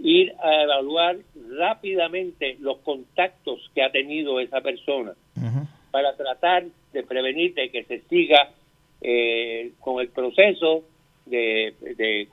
ir 0.00 0.32
a 0.42 0.62
evaluar 0.62 1.18
rápidamente 1.50 2.56
los 2.60 2.78
contactos 2.78 3.70
que 3.74 3.82
ha 3.82 3.92
tenido 3.92 4.40
esa 4.40 4.60
persona 4.60 5.12
para 5.90 6.16
tratar 6.16 6.64
de 6.92 7.02
prevenir 7.02 7.52
de 7.54 7.70
que 7.70 7.84
se 7.84 8.00
siga 8.08 8.50
eh, 9.02 9.72
con 9.80 10.00
el 10.00 10.08
proceso 10.08 10.84
de, 11.26 11.74
de, 11.96 12.28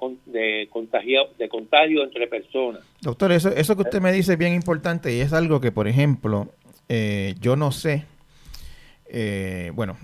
contagio, 0.69 1.29
de 1.37 1.49
contagio 1.49 2.03
entre 2.03 2.27
personas. 2.27 2.81
Doctor, 3.01 3.31
eso, 3.31 3.49
eso 3.49 3.75
que 3.75 3.83
usted 3.83 4.01
me 4.01 4.11
dice 4.11 4.33
es 4.33 4.37
bien 4.37 4.53
importante 4.53 5.15
y 5.15 5.19
es 5.19 5.33
algo 5.33 5.61
que, 5.61 5.71
por 5.71 5.87
ejemplo, 5.87 6.49
eh, 6.87 7.35
yo 7.39 7.55
no 7.55 7.71
sé. 7.71 8.05
Eh, 9.11 9.71
bueno, 9.73 9.97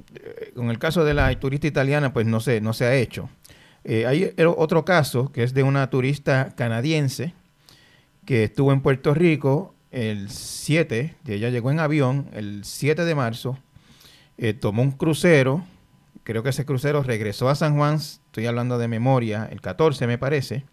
con 0.55 0.71
el 0.71 0.79
caso 0.79 1.05
de 1.05 1.13
la 1.13 1.37
turista 1.39 1.67
italiana, 1.67 2.11
pues 2.13 2.25
no 2.25 2.39
sé, 2.39 2.61
no 2.61 2.73
se 2.73 2.85
ha 2.85 2.95
hecho. 2.95 3.29
hay 3.85 4.33
otro 4.37 4.83
caso 4.83 5.31
que 5.31 5.43
es 5.43 5.53
de 5.53 5.61
una 5.61 5.89
turista 5.89 6.55
canadiense 6.55 7.33
que 8.25 8.45
estuvo 8.45 8.73
en 8.73 8.81
Puerto 8.81 9.13
Rico 9.13 9.75
el 9.91 10.29
7, 10.29 11.15
ella 11.27 11.49
llegó 11.49 11.71
en 11.71 11.79
avión 11.79 12.27
el 12.33 12.65
7 12.65 13.05
de 13.05 13.15
marzo, 13.15 13.57
eh, 14.37 14.53
tomó 14.53 14.81
un 14.81 14.91
crucero, 14.91 15.63
creo 16.25 16.43
que 16.43 16.49
ese 16.49 16.65
crucero 16.65 17.03
regresó 17.03 17.47
a 17.47 17.55
San 17.55 17.77
Juan, 17.77 17.95
estoy 17.95 18.47
hablando 18.47 18.77
de 18.77 18.89
memoria, 18.89 19.47
el 19.49 19.61
14 19.61 20.07
me 20.07 20.17
parece, 20.17 20.65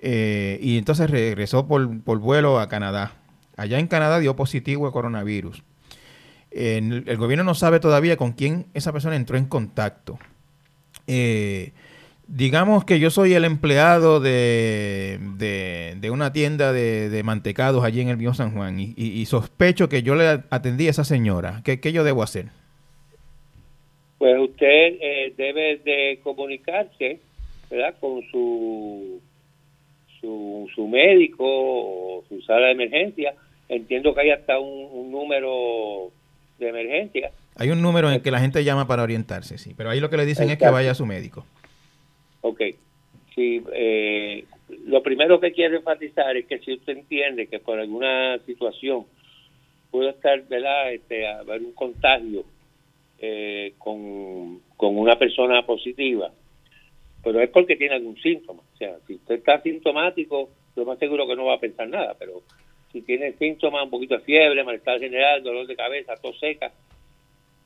eh, 0.00 0.60
y 0.62 0.78
entonces 0.78 1.10
regresó 1.10 1.66
por, 1.66 1.88
vuelo 1.88 2.60
a 2.60 2.68
Canadá. 2.68 3.14
Allá 3.56 3.80
en 3.80 3.88
Canadá 3.88 4.20
dio 4.20 4.36
positivo 4.36 4.86
a 4.86 4.92
coronavirus. 4.92 5.64
el 6.50 7.16
gobierno 7.16 7.42
no 7.42 7.54
sabe 7.54 7.80
todavía 7.80 8.16
con 8.16 8.32
quién 8.32 8.66
esa 8.74 8.92
persona 8.92 9.16
entró 9.16 9.36
en 9.36 9.46
contacto. 9.46 10.18
Eh, 11.06 11.72
digamos 12.26 12.84
que 12.84 12.98
yo 12.98 13.10
soy 13.10 13.34
el 13.34 13.44
empleado 13.44 14.20
de, 14.20 15.18
de, 16.00 16.10
una 16.10 16.32
tienda 16.32 16.72
de, 16.72 17.22
mantecados 17.24 17.84
allí 17.84 18.00
en 18.00 18.08
el 18.08 18.16
Viejo 18.16 18.34
San 18.34 18.52
Juan 18.52 18.76
y, 18.78 19.26
sospecho 19.26 19.88
que 19.88 20.02
yo 20.02 20.14
le 20.14 20.44
atendí 20.50 20.88
a 20.88 20.90
esa 20.90 21.04
señora. 21.04 21.62
¿Qué, 21.64 21.80
qué 21.80 21.92
yo 21.92 22.04
debo 22.04 22.22
hacer? 22.22 22.50
Pues 24.26 24.40
usted 24.40 24.96
eh, 25.00 25.34
debe 25.36 25.76
de 25.84 26.18
comunicarse 26.20 27.20
¿verdad? 27.70 27.94
con 28.00 28.28
su, 28.28 29.20
su, 30.20 30.68
su 30.74 30.88
médico 30.88 31.44
o 31.46 32.24
su 32.28 32.42
sala 32.42 32.66
de 32.66 32.72
emergencia. 32.72 33.34
Entiendo 33.68 34.12
que 34.12 34.22
hay 34.22 34.30
hasta 34.30 34.58
un, 34.58 35.12
número 35.12 36.10
de 36.58 36.68
emergencia. 36.70 37.30
Hay 37.54 37.70
un 37.70 37.80
número 37.80 38.10
en 38.10 38.20
que 38.20 38.32
la 38.32 38.40
gente 38.40 38.64
llama 38.64 38.88
para 38.88 39.04
orientarse, 39.04 39.58
sí, 39.58 39.74
pero 39.76 39.90
ahí 39.90 40.00
lo 40.00 40.10
que 40.10 40.16
le 40.16 40.26
dicen 40.26 40.50
es 40.50 40.58
que 40.58 40.70
vaya 40.70 40.90
a 40.90 40.96
su 40.96 41.06
médico. 41.06 41.46
Ok. 42.40 42.62
Sí, 43.32 43.62
eh, 43.74 44.44
lo 44.86 45.04
primero 45.04 45.38
que 45.38 45.52
quiero 45.52 45.76
enfatizar 45.76 46.36
es 46.36 46.46
que 46.46 46.58
si 46.58 46.72
usted 46.72 46.96
entiende 46.96 47.46
que 47.46 47.60
por 47.60 47.78
alguna 47.78 48.40
situación 48.44 49.04
puede 49.92 50.10
estar, 50.10 50.42
¿verdad?, 50.48 50.92
este, 50.92 51.28
haber 51.28 51.60
un 51.60 51.74
contagio 51.74 52.44
eh, 53.18 53.74
con, 53.78 54.60
con 54.76 54.98
una 54.98 55.18
persona 55.18 55.64
positiva, 55.64 56.30
pero 57.22 57.40
es 57.40 57.50
porque 57.50 57.76
tiene 57.76 57.94
algún 57.94 58.16
síntoma. 58.18 58.62
O 58.72 58.76
sea, 58.76 58.96
si 59.06 59.14
usted 59.14 59.36
está 59.36 59.60
sintomático, 59.62 60.50
lo 60.74 60.84
más 60.84 60.98
seguro 60.98 61.26
que 61.26 61.36
no 61.36 61.46
va 61.46 61.54
a 61.54 61.60
pensar 61.60 61.88
nada, 61.88 62.14
pero 62.18 62.42
si 62.92 63.02
tiene 63.02 63.32
síntomas, 63.32 63.84
un 63.84 63.90
poquito 63.90 64.16
de 64.16 64.24
fiebre, 64.24 64.64
malestar 64.64 65.00
general, 65.00 65.42
dolor 65.42 65.66
de 65.66 65.76
cabeza, 65.76 66.14
tos 66.16 66.38
seca, 66.38 66.72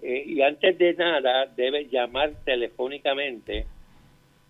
eh, 0.02 0.24
y 0.26 0.40
antes 0.40 0.78
de 0.78 0.94
nada 0.94 1.46
debe 1.46 1.86
llamar 1.88 2.32
telefónicamente 2.44 3.66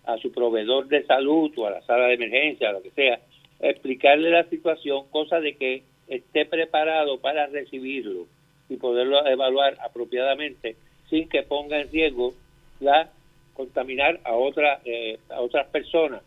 a 0.05 0.17
su 0.17 0.31
proveedor 0.31 0.87
de 0.87 1.03
salud 1.05 1.51
o 1.57 1.67
a 1.67 1.71
la 1.71 1.81
sala 1.81 2.07
de 2.07 2.13
emergencia, 2.13 2.71
lo 2.71 2.81
que 2.81 2.91
sea, 2.91 3.19
explicarle 3.59 4.29
la 4.29 4.43
situación, 4.45 5.09
cosa 5.09 5.39
de 5.39 5.55
que 5.55 5.83
esté 6.07 6.45
preparado 6.45 7.19
para 7.19 7.47
recibirlo 7.47 8.27
y 8.69 8.77
poderlo 8.77 9.25
evaluar 9.27 9.77
apropiadamente 9.81 10.75
sin 11.11 11.29
que 11.29 11.43
ponga 11.43 11.79
en 11.79 11.91
riesgo 11.91 12.33
la 12.79 13.11
contaminar 13.53 14.19
a 14.23 14.33
otra 14.33 14.81
eh, 14.85 15.19
a 15.29 15.41
otras 15.41 15.67
personas 15.67 16.23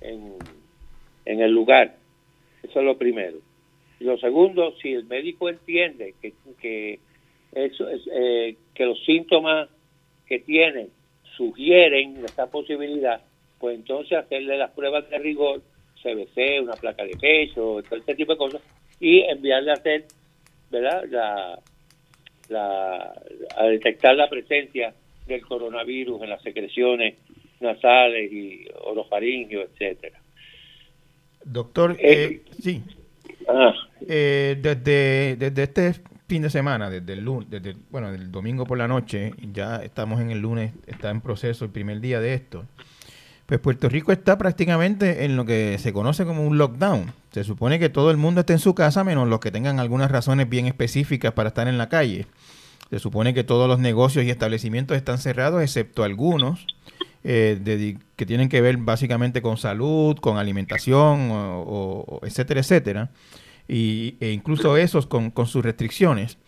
en, 0.00 0.36
en 1.26 1.40
el 1.42 1.52
lugar 1.52 1.94
eso 2.62 2.78
es 2.78 2.84
lo 2.86 2.96
primero 2.96 3.36
y 3.98 4.04
lo 4.04 4.16
segundo 4.16 4.74
si 4.80 4.94
el 4.94 5.04
médico 5.04 5.50
entiende 5.50 6.14
que 6.22 6.32
que 6.58 6.98
eso 7.52 7.88
es, 7.88 8.02
eh, 8.12 8.56
que 8.74 8.84
los 8.84 9.04
síntomas 9.04 9.68
que 10.26 10.38
tiene 10.38 10.88
sugieren 11.36 12.24
esta 12.24 12.46
posibilidad, 12.46 13.20
pues 13.58 13.76
entonces 13.76 14.18
hacerle 14.18 14.56
las 14.56 14.70
pruebas 14.70 15.08
de 15.10 15.18
rigor, 15.18 15.62
CBC, 16.02 16.62
una 16.62 16.74
placa 16.74 17.04
de 17.04 17.16
pecho, 17.16 17.82
todo 17.88 17.98
este 17.98 18.14
tipo 18.14 18.32
de 18.32 18.38
cosas, 18.38 18.62
y 19.00 19.20
enviarle 19.20 19.70
a 19.70 19.74
hacer, 19.74 20.04
¿verdad? 20.70 21.04
La, 21.10 21.58
la, 22.50 23.14
a 23.56 23.64
detectar 23.64 24.14
la 24.16 24.28
presencia 24.28 24.92
del 25.26 25.40
coronavirus 25.42 26.22
en 26.22 26.30
las 26.30 26.42
secreciones 26.42 27.14
nasales 27.60 28.32
y 28.32 28.66
orofaringios, 28.82 29.70
etcétera. 29.72 30.20
Doctor, 31.44 31.96
eh, 31.98 31.98
eh, 32.00 32.42
sí. 32.60 32.82
Ah. 33.48 33.72
Eh, 34.06 34.56
desde, 34.60 35.36
desde 35.36 35.62
este 35.62 35.94
fin 36.26 36.42
de 36.42 36.50
semana, 36.50 36.90
desde 36.90 37.12
el 37.14 37.24
lunes, 37.24 37.50
desde, 37.50 37.74
bueno, 37.90 38.10
el 38.10 38.30
domingo 38.30 38.66
por 38.66 38.78
la 38.78 38.88
noche, 38.88 39.32
ya 39.52 39.76
estamos 39.76 40.20
en 40.20 40.30
el 40.30 40.40
lunes, 40.40 40.72
está 40.86 41.10
en 41.10 41.20
proceso 41.20 41.64
el 41.64 41.70
primer 41.70 42.00
día 42.00 42.20
de 42.20 42.34
esto. 42.34 42.64
Pues 43.46 43.58
Puerto 43.60 43.88
Rico 43.88 44.12
está 44.12 44.38
prácticamente 44.38 45.24
en 45.24 45.36
lo 45.36 45.44
que 45.44 45.76
se 45.78 45.92
conoce 45.92 46.24
como 46.24 46.46
un 46.46 46.56
lockdown. 46.56 47.12
Se 47.30 47.44
supone 47.44 47.78
que 47.78 47.88
todo 47.88 48.10
el 48.10 48.16
mundo 48.16 48.40
está 48.40 48.52
en 48.52 48.58
su 48.58 48.74
casa, 48.74 49.04
menos 49.04 49.28
los 49.28 49.40
que 49.40 49.50
tengan 49.50 49.78
algunas 49.78 50.10
razones 50.10 50.48
bien 50.48 50.66
específicas 50.66 51.32
para 51.32 51.48
estar 51.48 51.68
en 51.68 51.78
la 51.78 51.88
calle. 51.88 52.26
Se 52.90 52.98
supone 52.98 53.34
que 53.34 53.44
todos 53.44 53.68
los 53.68 53.78
negocios 53.78 54.24
y 54.24 54.30
establecimientos 54.30 54.96
están 54.96 55.18
cerrados, 55.18 55.62
excepto 55.62 56.02
algunos 56.02 56.66
eh, 57.22 57.96
que 58.16 58.26
tienen 58.26 58.48
que 58.48 58.60
ver 58.60 58.76
básicamente 58.78 59.42
con 59.42 59.58
salud, 59.58 60.16
con 60.16 60.38
alimentación, 60.38 61.30
etcétera, 62.22 62.60
etcétera 62.60 63.10
y, 63.70 64.16
e 64.20 64.32
incluso 64.32 64.76
esos 64.76 65.06
con, 65.06 65.32
sus 65.46 65.64
restricciones. 65.64 66.38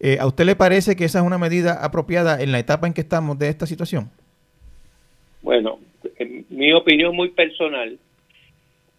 Eh, 0.00 0.18
¿A 0.20 0.26
usted 0.26 0.44
le 0.44 0.56
parece 0.56 0.96
que 0.96 1.04
esa 1.04 1.20
es 1.20 1.24
una 1.24 1.38
medida 1.38 1.84
apropiada 1.84 2.42
en 2.42 2.52
la 2.52 2.58
etapa 2.58 2.86
en 2.86 2.92
que 2.92 3.00
estamos 3.00 3.38
de 3.38 3.48
esta 3.48 3.66
situación? 3.66 4.10
Bueno, 5.40 5.78
mi 6.50 6.72
opinión 6.72 7.16
muy 7.16 7.30
personal 7.30 7.98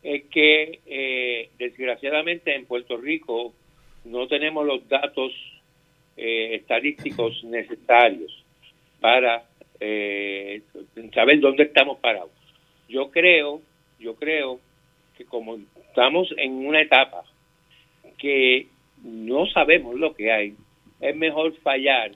es 0.03 0.23
que 0.25 0.79
eh, 0.85 1.49
desgraciadamente 1.57 2.55
en 2.55 2.65
Puerto 2.65 2.97
Rico 2.97 3.53
no 4.05 4.27
tenemos 4.27 4.65
los 4.65 4.87
datos 4.89 5.31
eh, 6.17 6.55
estadísticos 6.55 7.43
necesarios 7.45 8.43
para 8.99 9.45
saber 11.13 11.41
dónde 11.41 11.63
estamos 11.63 11.99
parados. 11.99 12.31
Yo 12.87 13.11
creo, 13.11 13.61
yo 13.99 14.15
creo 14.15 14.61
que 15.17 15.25
como 15.25 15.57
estamos 15.75 16.33
en 16.37 16.65
una 16.65 16.81
etapa 16.81 17.25
que 18.17 18.67
no 19.03 19.45
sabemos 19.47 19.95
lo 19.95 20.13
que 20.13 20.31
hay, 20.31 20.55
es 21.01 21.15
mejor 21.15 21.53
fallar 21.57 22.11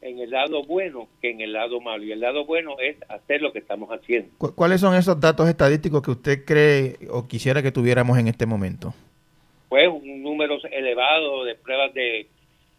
en 0.00 0.20
el 0.20 0.30
lado 0.30 0.62
bueno 0.62 1.08
que 1.20 1.30
en 1.30 1.40
el 1.40 1.52
lado 1.52 1.80
malo. 1.80 2.04
Y 2.04 2.12
el 2.12 2.20
lado 2.20 2.44
bueno 2.44 2.76
es 2.78 2.96
hacer 3.08 3.42
lo 3.42 3.52
que 3.52 3.58
estamos 3.58 3.90
haciendo. 3.90 4.30
¿Cuáles 4.38 4.80
son 4.80 4.94
esos 4.94 5.20
datos 5.20 5.48
estadísticos 5.48 6.02
que 6.02 6.10
usted 6.10 6.44
cree 6.44 6.96
o 7.10 7.26
quisiera 7.26 7.62
que 7.62 7.72
tuviéramos 7.72 8.18
en 8.18 8.28
este 8.28 8.46
momento? 8.46 8.94
Pues 9.68 9.88
un 9.88 10.22
número 10.22 10.58
elevado 10.70 11.44
de 11.44 11.54
pruebas 11.54 11.92
de, 11.92 12.26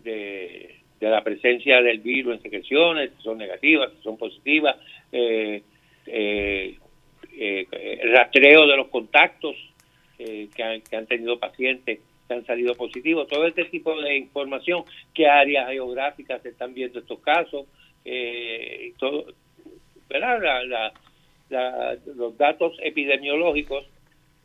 de, 0.03 0.75
la 1.01 1.23
presencia 1.23 1.81
del 1.81 1.99
virus 1.99 2.35
en 2.35 2.41
secreciones, 2.41 3.11
si 3.17 3.23
son 3.23 3.37
negativas, 3.37 3.91
si 3.95 4.03
son 4.03 4.17
positivas, 4.17 4.75
eh, 5.11 5.61
eh, 6.07 6.77
eh 7.33 8.01
rastreo 8.11 8.65
de 8.65 8.75
los 8.75 8.87
contactos 8.87 9.55
eh, 10.17 10.49
que, 10.55 10.63
han, 10.63 10.81
que 10.81 10.95
han 10.95 11.05
tenido 11.05 11.39
pacientes 11.39 11.99
han 12.33 12.45
salido 12.45 12.75
positivos, 12.75 13.27
todo 13.27 13.45
este 13.45 13.65
tipo 13.65 13.99
de 14.01 14.17
información, 14.17 14.83
qué 15.13 15.27
áreas 15.27 15.69
geográficas 15.69 16.41
se 16.41 16.49
están 16.49 16.73
viendo 16.73 16.99
estos 16.99 17.19
casos, 17.19 17.65
eh, 18.05 18.93
todo, 18.97 19.25
¿verdad? 20.09 20.91
los 22.15 22.37
datos 22.37 22.77
epidemiológicos 22.81 23.85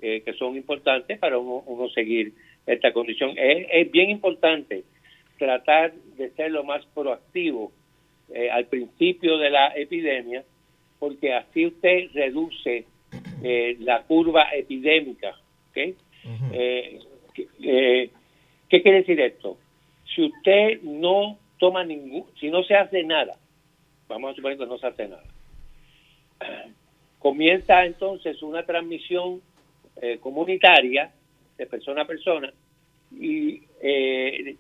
eh, 0.01 0.23
que 0.25 0.33
son 0.35 0.57
importantes 0.57 1.18
para 1.18 1.38
uno, 1.38 1.88
seguir 1.90 2.35
esta 2.66 2.92
condición. 2.92 3.31
Es, 3.37 3.66
es, 3.70 3.90
bien 3.90 4.11
importante 4.11 4.85
tratar 5.38 5.92
de 6.16 6.31
ser 6.31 6.51
lo 6.51 6.64
más 6.64 6.85
proactivo 6.87 7.73
eh, 8.33 8.51
al 8.51 8.66
principio 8.66 9.38
de 9.38 9.51
la 9.51 9.68
epidemia, 9.68 10.44
porque 10.99 11.35
así 11.35 11.66
usted 11.66 12.11
reduce 12.12 12.85
eh, 13.42 13.77
la 13.81 14.03
curva 14.03 14.49
epidémica. 14.53 15.37
¿okay? 15.70 15.94
Eh, 17.37 18.11
¿Qué 18.68 18.83
quiere 18.83 18.99
decir 18.99 19.20
esto? 19.20 19.59
Si 20.14 20.23
usted 20.23 20.83
no 20.83 21.38
toma 21.59 21.85
ningún, 21.85 22.27
si 22.40 22.51
no 22.51 22.62
se 22.64 22.75
hace 22.75 23.03
nada, 23.03 23.37
vamos 24.09 24.33
a 24.33 24.35
suponer 24.35 24.59
que 24.59 24.66
no 24.66 24.79
se 24.79 24.87
hace 24.87 25.09
nada, 25.09 25.25
comienza 27.18 27.85
entonces 27.85 28.42
una 28.42 28.64
transmisión 28.64 29.40
comunitaria 30.20 31.12
de 31.57 31.66
persona 31.66 32.03
a 32.03 32.07
persona 32.07 32.53
y 33.12 33.62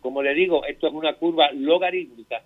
como 0.00 0.22
le 0.22 0.32
digo, 0.32 0.64
esto 0.64 0.86
es 0.86 0.94
una 0.94 1.14
curva 1.14 1.50
logarítmica, 1.52 2.42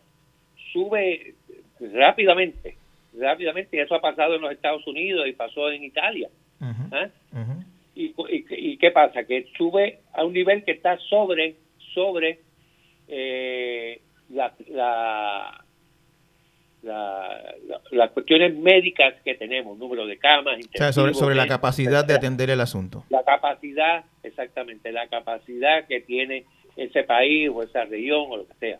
sube 0.72 1.34
rápidamente, 1.80 2.76
rápidamente, 3.18 3.76
y 3.76 3.80
eso 3.80 3.94
ha 3.94 4.00
pasado 4.00 4.34
en 4.34 4.42
los 4.42 4.52
Estados 4.52 4.86
Unidos 4.86 5.26
y 5.28 5.32
pasó 5.32 5.70
en 5.70 5.84
Italia. 5.84 6.28
¿ah? 6.60 7.08
Y, 8.00 8.76
qué 8.76 8.90
pasa? 8.92 9.24
Que 9.24 9.48
sube 9.56 9.98
a 10.12 10.24
un 10.24 10.32
nivel 10.32 10.62
que 10.62 10.70
está 10.70 10.96
sobre, 10.98 11.56
sobre 11.94 12.38
eh, 13.08 14.00
la, 14.30 14.54
la, 14.68 15.64
las 17.90 18.10
cuestiones 18.12 18.54
médicas 18.56 19.14
que 19.24 19.34
tenemos, 19.34 19.76
número 19.78 20.06
de 20.06 20.16
camas. 20.16 20.60
sobre, 20.92 21.14
sobre 21.14 21.34
la 21.34 21.48
capacidad 21.48 22.04
de 22.04 22.14
atender 22.14 22.50
el 22.50 22.60
asunto. 22.60 23.04
La 23.10 23.24
capacidad, 23.24 24.04
exactamente, 24.22 24.92
la 24.92 25.08
capacidad 25.08 25.86
que 25.86 26.00
tiene 26.00 26.44
ese 26.76 27.02
país 27.02 27.50
o 27.52 27.64
esa 27.64 27.84
región 27.84 28.26
o 28.30 28.36
lo 28.36 28.46
que 28.46 28.54
sea. 28.54 28.78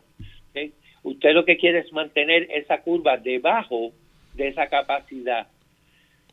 Usted 1.03 1.33
lo 1.33 1.45
que 1.45 1.57
quiere 1.57 1.81
es 1.81 1.93
mantener 1.93 2.49
esa 2.51 2.83
curva 2.83 3.17
debajo 3.17 3.91
de 4.35 4.49
esa 4.49 4.69
capacidad. 4.69 5.49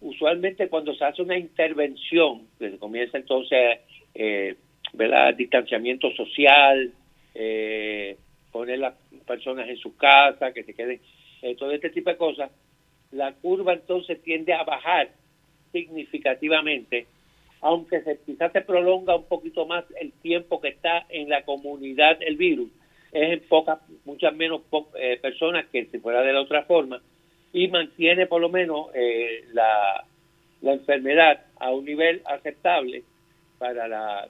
Usualmente 0.02 0.68
cuando 0.68 0.94
se 0.94 1.06
hace 1.06 1.22
una 1.22 1.38
intervención, 1.38 2.48
se 2.60 2.78
comienza 2.78 3.18
entonces, 3.18 3.80
eh, 4.14 4.56
¿verdad? 4.94 5.34
Distanciamiento 5.36 6.12
social, 6.12 6.94
eh, 7.34 8.18
poner 8.52 8.80
las 8.80 8.96
personas 9.26 9.68
en 9.68 9.78
su 9.78 9.96
casa, 9.96 10.54
que 10.54 10.64
se 10.64 10.74
queden, 10.74 11.00
eh, 11.42 11.56
todo 11.56 11.72
este 11.72 11.90
tipo 11.90 12.10
de 12.10 12.18
cosas, 12.18 12.52
la 13.12 13.34
curva 13.34 13.74
entonces 13.74 14.22
tiende 14.24 14.54
a 14.54 14.64
bajar 14.64 15.10
significativamente, 15.72 17.08
aunque 17.62 18.02
se, 18.02 18.20
quizás 18.26 18.52
se 18.52 18.62
prolonga 18.62 19.16
un 19.16 19.28
poquito 19.28 19.66
más 19.66 19.86
el 20.00 20.12
tiempo 20.14 20.62
que 20.62 20.70
está 20.70 21.06
en 21.10 21.30
la 21.30 21.44
comunidad 21.44 22.18
el 22.22 22.38
virus, 22.38 22.70
es 23.12 23.32
en 23.32 23.48
pocas, 23.48 23.80
muchas 24.06 24.36
menos 24.36 24.62
eh, 24.98 25.18
personas 25.22 25.66
que 25.72 25.86
si 25.86 26.00
fuera 26.00 26.22
de 26.22 26.34
la 26.34 26.42
otra 26.42 26.64
forma, 26.64 27.02
y 27.56 27.70
mantiene 27.70 28.28
por 28.28 28.42
lo 28.42 28.50
menos 28.50 28.88
eh, 28.94 29.46
la, 29.54 30.04
la 30.62 30.74
enfermedad 30.74 31.40
a 31.58 31.72
un 31.72 31.86
nivel 31.86 32.22
aceptable 32.26 33.04
para 33.58 33.88
la, 33.88 34.28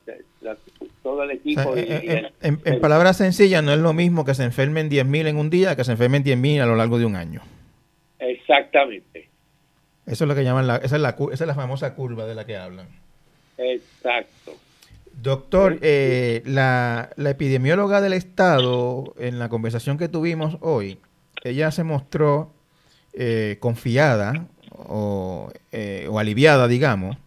todo 1.01 1.23
el 1.23 1.31
equipo. 1.31 1.75
Eh, 1.75 2.31
en, 2.41 2.79
palabras 2.79 3.17
sencillas, 3.17 3.63
no 3.63 3.73
es 3.73 3.79
lo 3.79 3.93
mismo 3.93 4.25
que 4.25 4.35
se 4.35 4.43
enfermen 4.43 4.91
10.000 4.91 5.27
en 5.27 5.37
un 5.37 5.49
día 5.49 5.75
que 5.75 5.83
se 5.83 5.93
enfermen 5.93 6.23
10.000 6.23 6.61
a 6.61 6.67
lo 6.67 6.75
largo 6.75 6.99
de 6.99 7.05
un 7.05 7.15
año. 7.15 7.41
Exactamente. 8.19 9.27
Eso 10.05 10.25
es 10.25 10.27
lo 10.27 10.35
que 10.35 10.43
llaman 10.43 10.67
la, 10.67 10.75
esa 10.77 10.97
es 10.97 11.01
la, 11.01 11.15
esa 11.31 11.43
es 11.43 11.47
la 11.47 11.55
famosa 11.55 11.95
curva 11.95 12.27
de 12.27 12.35
la 12.35 12.45
que 12.45 12.57
hablan. 12.57 12.87
Exacto. 13.57 14.53
Doctor, 15.19 15.79
eh, 15.81 16.43
la, 16.45 17.09
epidemióloga 17.17 18.01
del 18.01 18.13
Estado, 18.13 19.15
en 19.17 19.39
la 19.39 19.49
conversación 19.49 19.97
que 19.97 20.09
tuvimos 20.09 20.57
hoy, 20.61 20.99
ella 21.43 21.71
se 21.71 21.83
mostró 21.83 22.54
eh, 23.17 23.57
confiada 23.59 24.47
eh, 25.71 26.07
o, 26.09 26.19
aliviada, 26.19 26.67
digamos, 26.67 27.17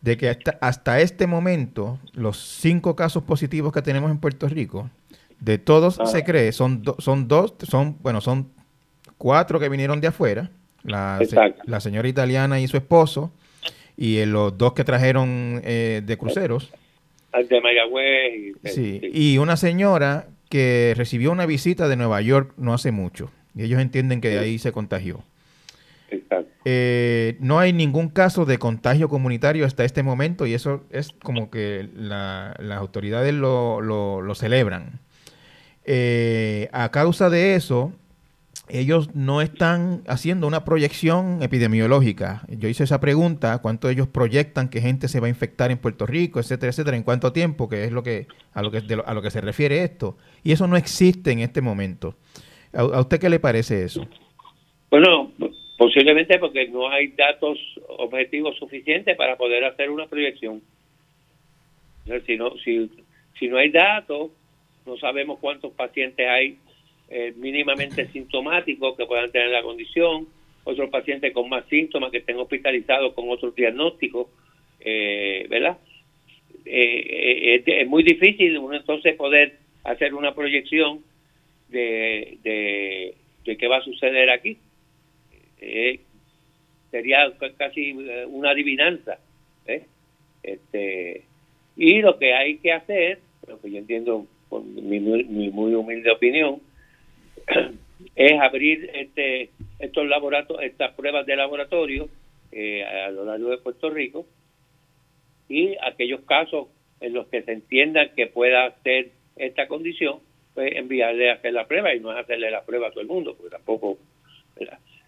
de 0.00 0.16
que 0.16 0.28
hasta, 0.28 0.58
hasta, 0.60 1.00
este 1.00 1.26
momento 1.26 1.98
los 2.12 2.38
cinco 2.38 2.96
casos 2.96 3.22
positivos 3.22 3.72
que 3.72 3.82
tenemos 3.82 4.10
en 4.10 4.18
Puerto 4.18 4.48
Rico, 4.48 4.90
de 5.40 5.58
todos 5.58 5.98
ah. 6.00 6.06
se 6.06 6.24
cree, 6.24 6.52
son, 6.52 6.82
son 6.98 7.28
dos, 7.28 7.54
son, 7.62 7.96
bueno, 8.00 8.20
son 8.20 8.48
cuatro 9.16 9.60
que 9.60 9.68
vinieron 9.68 10.00
de 10.00 10.08
afuera, 10.08 10.50
la, 10.82 11.20
la 11.64 11.80
señora 11.80 12.08
italiana 12.08 12.60
y 12.60 12.68
su 12.68 12.76
esposo, 12.76 13.32
y 13.96 14.24
los 14.26 14.56
dos 14.56 14.74
que 14.74 14.84
trajeron 14.84 15.60
de 15.62 16.16
cruceros 16.18 16.70
de 17.32 17.60
Mayagüez. 17.60 18.54
Y, 18.64 18.68
sí, 18.68 19.00
y 19.12 19.38
una 19.38 19.56
señora 19.56 20.28
que 20.48 20.94
recibió 20.96 21.30
una 21.30 21.46
visita 21.46 21.88
de 21.88 21.96
Nueva 21.96 22.20
York 22.20 22.54
no 22.56 22.74
hace 22.74 22.90
mucho. 22.90 23.30
Ellos 23.58 23.80
entienden 23.80 24.20
que 24.20 24.30
de 24.30 24.38
ahí 24.38 24.58
se 24.58 24.72
contagió. 24.72 25.22
Exacto. 26.10 26.48
Eh, 26.64 27.36
no 27.40 27.58
hay 27.58 27.72
ningún 27.72 28.08
caso 28.08 28.44
de 28.44 28.58
contagio 28.58 29.08
comunitario 29.08 29.64
hasta 29.64 29.84
este 29.84 30.02
momento 30.02 30.46
y 30.46 30.54
eso 30.54 30.84
es 30.90 31.12
como 31.22 31.50
que 31.50 31.88
las 31.94 32.78
autoridades 32.78 33.32
lo, 33.32 33.80
lo, 33.80 34.34
celebran. 34.34 35.00
Eh, 35.84 36.68
a 36.72 36.90
causa 36.90 37.30
de 37.30 37.54
eso, 37.54 37.94
ellos 38.68 39.14
no 39.14 39.40
están 39.40 40.02
haciendo 40.06 40.46
una 40.46 40.64
proyección 40.64 41.42
epidemiológica. 41.42 42.42
Yo 42.48 42.68
hice 42.68 42.84
esa 42.84 43.00
pregunta, 43.00 43.56
cuánto 43.58 43.88
ellos 43.88 44.08
proyectan 44.08 44.68
que 44.68 44.82
gente 44.82 45.08
se 45.08 45.20
va 45.20 45.26
a 45.26 45.30
infectar 45.30 45.70
en 45.70 45.78
Puerto 45.78 46.04
Rico, 46.04 46.38
etcétera, 46.38 46.70
etcétera, 46.70 46.96
en 46.96 47.02
cuánto 47.02 47.32
tiempo, 47.32 47.70
que 47.70 47.84
es 47.84 47.92
lo 47.92 48.02
que 48.02 48.26
a 48.52 48.62
lo 48.62 49.22
que 49.22 49.30
se 49.30 49.40
refiere 49.40 49.84
esto. 49.84 50.18
Y 50.42 50.52
eso 50.52 50.66
no 50.66 50.76
existe 50.76 51.30
en 51.30 51.38
este 51.38 51.62
momento. 51.62 52.16
¿A, 52.72 53.00
usted 53.00 53.20
qué 53.20 53.28
le 53.28 53.40
parece 53.40 53.84
eso? 53.84 54.06
Bueno, 54.90 55.32
posiblemente 55.76 56.38
porque 56.38 56.68
no 56.68 56.88
hay 56.88 57.08
datos 57.08 57.58
objetivos 57.86 58.56
suficientes 58.56 59.16
para 59.16 59.36
poder 59.36 59.64
hacer 59.64 59.90
una 59.90 60.06
proyección. 60.06 60.62
si 62.26 62.36
no 62.36 62.56
si 62.58 62.90
si 63.38 63.48
no 63.48 63.56
hay 63.58 63.70
datos, 63.70 64.30
no 64.84 64.96
sabemos 64.96 65.38
cuántos 65.38 65.72
pacientes 65.72 66.26
hay 66.26 66.58
eh, 67.10 67.32
mínimamente 67.36 68.08
sintomáticos 68.12 68.96
que 68.96 69.06
puedan 69.06 69.30
tener 69.30 69.48
la 69.48 69.62
condición, 69.62 70.26
otros 70.64 70.90
pacientes 70.90 71.32
con 71.32 71.48
más 71.48 71.64
síntomas 71.68 72.10
que 72.10 72.18
estén 72.18 72.36
hospitalizados 72.36 73.14
con 73.14 73.30
otros 73.30 73.54
diagnósticos, 73.54 74.28
eh, 74.80 75.46
¿verdad? 75.48 75.78
Eh, 76.64 77.62
es, 77.64 77.88
muy 77.88 78.02
difícil 78.02 78.58
uno 78.58 78.76
entonces 78.76 79.16
poder 79.16 79.56
hacer 79.84 80.12
una 80.12 80.34
proyección 80.34 81.00
de, 81.68 82.38
de, 83.44 83.56
qué 83.56 83.68
va 83.68 83.78
a 83.78 83.82
suceder 83.82 84.30
aquí. 84.30 84.58
sería 86.90 87.32
casi 87.56 87.92
una 87.92 88.50
adivinanza. 88.50 89.18
Este, 90.42 91.24
y 91.76 92.00
lo 92.00 92.18
que 92.18 92.34
hay 92.34 92.58
que 92.58 92.72
hacer, 92.72 93.20
lo 93.46 93.60
que 93.60 93.70
yo 93.70 93.78
entiendo 93.78 94.26
con 94.48 94.74
mi 94.74 95.00
muy 95.00 95.74
humilde 95.74 96.10
opinión, 96.10 96.60
es 98.16 98.40
abrir 98.40 98.90
este 98.94 99.50
estos 99.78 100.06
laboratorios, 100.06 100.70
estas 100.70 100.94
pruebas 100.94 101.26
de 101.26 101.36
laboratorio 101.36 102.08
eh, 102.52 102.84
a 102.84 103.10
lo 103.10 103.24
largo 103.24 103.50
de 103.50 103.58
Puerto 103.58 103.90
Rico 103.90 104.26
y 105.48 105.76
aquellos 105.82 106.20
casos 106.22 106.68
en 107.00 107.12
los 107.12 107.28
que 107.28 107.42
se 107.42 107.52
entienda 107.52 108.12
que 108.14 108.26
pueda 108.26 108.74
ser 108.82 109.10
esta 109.36 109.68
condición, 109.68 110.18
pues 110.58 110.74
enviarle 110.74 111.30
a 111.30 111.34
hacer 111.34 111.52
la 111.52 111.68
prueba 111.68 111.94
y 111.94 112.00
no 112.00 112.10
es 112.10 112.18
hacerle 112.18 112.50
la 112.50 112.64
prueba 112.64 112.88
a 112.88 112.90
todo 112.90 113.00
el 113.00 113.06
mundo, 113.06 113.36
porque 113.36 113.50
tampoco... 113.50 113.96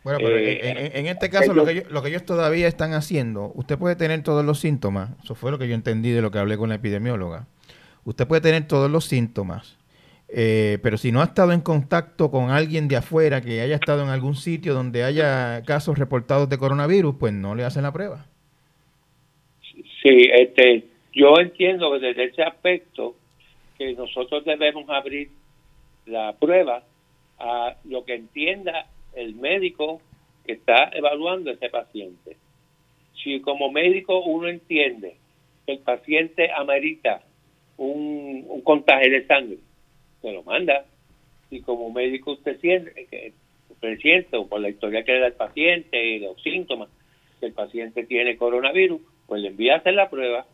Bueno, 0.05 0.21
pero 0.23 0.37
eh, 0.39 0.93
en, 0.95 1.07
este 1.09 1.29
caso 1.29 1.53
lo 1.53 1.65
que, 1.65 1.73
ellos, 1.73 1.91
lo 1.91 2.03
que 2.03 2.11
ellos 2.11 2.25
todavía 2.25 2.69
están 2.69 2.95
haciendo, 2.95 3.51
usted 3.57 3.77
puede 3.77 3.97
tener 3.97 4.23
todos 4.23 4.45
los 4.45 4.61
síntomas, 4.61 5.11
eso 5.25 5.35
fue 5.35 5.51
lo 5.51 5.59
que 5.59 5.67
yo 5.67 5.75
entendí 5.75 6.13
de 6.13 6.23
lo 6.23 6.31
que 6.31 6.39
hablé 6.39 6.57
con 6.57 6.69
la 6.69 6.77
epidemióloga, 6.77 7.49
usted 8.05 8.29
puede 8.29 8.43
tener 8.43 8.69
todos 8.69 8.89
los 8.89 9.07
síntomas, 9.07 9.77
eh, 10.29 10.79
pero 10.85 10.97
si 10.97 11.11
no 11.11 11.21
ha 11.21 11.25
estado 11.25 11.51
en 11.51 11.63
contacto 11.63 12.31
con 12.31 12.51
alguien 12.51 12.87
de 12.87 12.95
afuera 12.95 13.41
que 13.41 13.61
haya 13.61 13.75
estado 13.75 14.05
en 14.05 14.11
algún 14.11 14.37
sitio 14.37 14.73
donde 14.73 15.03
haya 15.03 15.65
casos 15.67 15.99
reportados 15.99 16.49
de 16.49 16.59
coronavirus, 16.59 17.17
pues 17.19 17.33
no 17.33 17.57
le 17.57 17.65
hacen 17.65 17.83
la 17.83 17.93
prueba. 17.93 18.25
Sí, 19.61 20.31
este, 20.33 20.85
yo 21.13 21.35
entiendo 21.41 21.91
que 21.91 22.07
desde 22.07 22.25
ese 22.27 22.43
aspecto 22.45 23.17
que 23.81 23.95
nosotros 23.95 24.45
debemos 24.45 24.89
abrir 24.91 25.31
la 26.07 26.35
prueba 26.35 26.85
a 27.39 27.77
lo 27.85 28.05
que 28.05 28.15
entienda 28.15 28.87
el 29.15 29.35
médico 29.35 30.01
que 30.45 30.53
está 30.53 30.91
evaluando 30.93 31.51
ese 31.51 31.69
paciente. 31.69 32.37
Si 33.23 33.41
como 33.41 33.71
médico 33.71 34.23
uno 34.23 34.49
entiende 34.49 35.17
que 35.67 35.73
el 35.73 35.79
paciente 35.81 36.51
amerita 36.53 37.23
un, 37.77 38.45
un 38.49 38.61
contagio 38.63 39.11
de 39.11 39.27
sangre, 39.27 39.59
se 40.21 40.33
lo 40.33 40.43
manda. 40.43 40.85
Y 41.51 41.61
como 41.63 41.91
médico 41.91 42.33
usted 42.33 42.61
siente, 42.61 43.07
que 43.11 43.33
usted 43.69 43.99
siente, 43.99 44.37
o 44.37 44.47
por 44.47 44.61
la 44.61 44.69
historia 44.69 45.03
que 45.03 45.13
le 45.13 45.21
da 45.21 45.27
el 45.27 45.33
paciente 45.35 46.05
y 46.05 46.19
los 46.21 46.41
síntomas, 46.43 46.89
que 47.41 47.47
el 47.47 47.53
paciente 47.53 48.05
tiene 48.05 48.37
coronavirus, 48.37 49.01
pues 49.27 49.43
le 49.43 49.49
envía 49.49 49.75
a 49.75 49.79
hacer 49.79 49.95
la 49.95 50.11
prueba. 50.11 50.47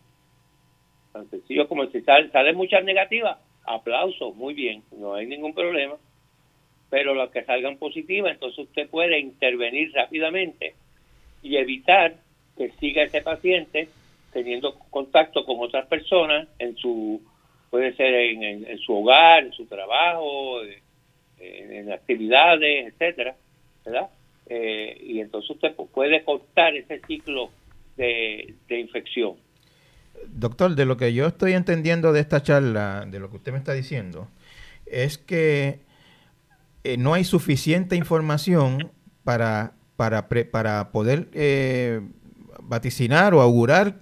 Tan 1.12 1.28
sencillo 1.30 1.68
como 1.68 1.87
si 1.87 2.00
sale, 2.02 2.30
salen 2.30 2.56
muchas 2.56 2.85
negativas, 2.85 3.38
aplauso, 3.66 4.33
muy 4.33 4.55
bien, 4.55 4.83
no 4.92 5.14
hay 5.14 5.26
ningún 5.26 5.55
problema. 5.55 5.96
Pero 6.88 7.14
las 7.14 7.31
que 7.31 7.44
salgan 7.44 7.79
positivas, 7.79 8.33
entonces 8.33 8.61
usted 8.61 8.88
puede 8.88 9.18
intervenir 9.18 9.92
rápidamente 9.92 10.74
y 11.42 11.57
evitar 11.57 12.14
que 12.57 12.70
siga 12.81 13.02
ese 13.02 13.22
paciente 13.22 13.88
teniendo 14.33 14.79
contacto 14.90 15.44
con 15.44 15.57
otras 15.61 15.87
personas 15.87 16.48
en 16.59 16.76
su 16.76 17.20
puede 17.70 17.94
ser 17.94 18.14
en, 18.14 18.79
su 18.79 18.94
hogar, 18.94 19.44
en 19.44 19.52
su 19.52 19.66
trabajo, 19.66 20.61
en, 21.38 21.92
actividades, 21.92 22.87
etcétera, 22.87 23.37
¿verdad? 23.85 24.09
Eh, 24.48 24.98
y 25.02 25.20
entonces 25.20 25.50
usted 25.50 25.74
puede 25.92 26.22
cortar 26.22 26.74
ese 26.76 27.00
ciclo 27.00 27.50
de, 27.96 28.55
infección. 28.68 29.37
Doctor, 30.29 30.74
de 30.74 30.85
lo 30.85 30.96
que 30.96 31.12
yo 31.14 31.26
estoy 31.26 31.55
entendiendo 31.55 32.12
de 32.12 32.20
esta 32.20 32.42
charla, 32.42 33.07
de 33.09 33.18
lo 33.18 33.31
que 33.31 33.37
usted 33.37 33.52
me 33.52 33.59
está 33.59 33.72
diciendo, 33.72 34.29
es 34.87 35.18
que 35.18 35.81
eh, 36.85 36.96
no 36.96 37.14
hay 37.14 37.24
suficiente 37.24 37.96
información 37.96 38.92
para, 39.24 39.72
para, 39.96 40.29
para 40.29 40.92
poder 40.92 41.29
eh, 41.33 42.00
vaticinar 42.62 43.35
o 43.35 43.40
augurar 43.40 43.98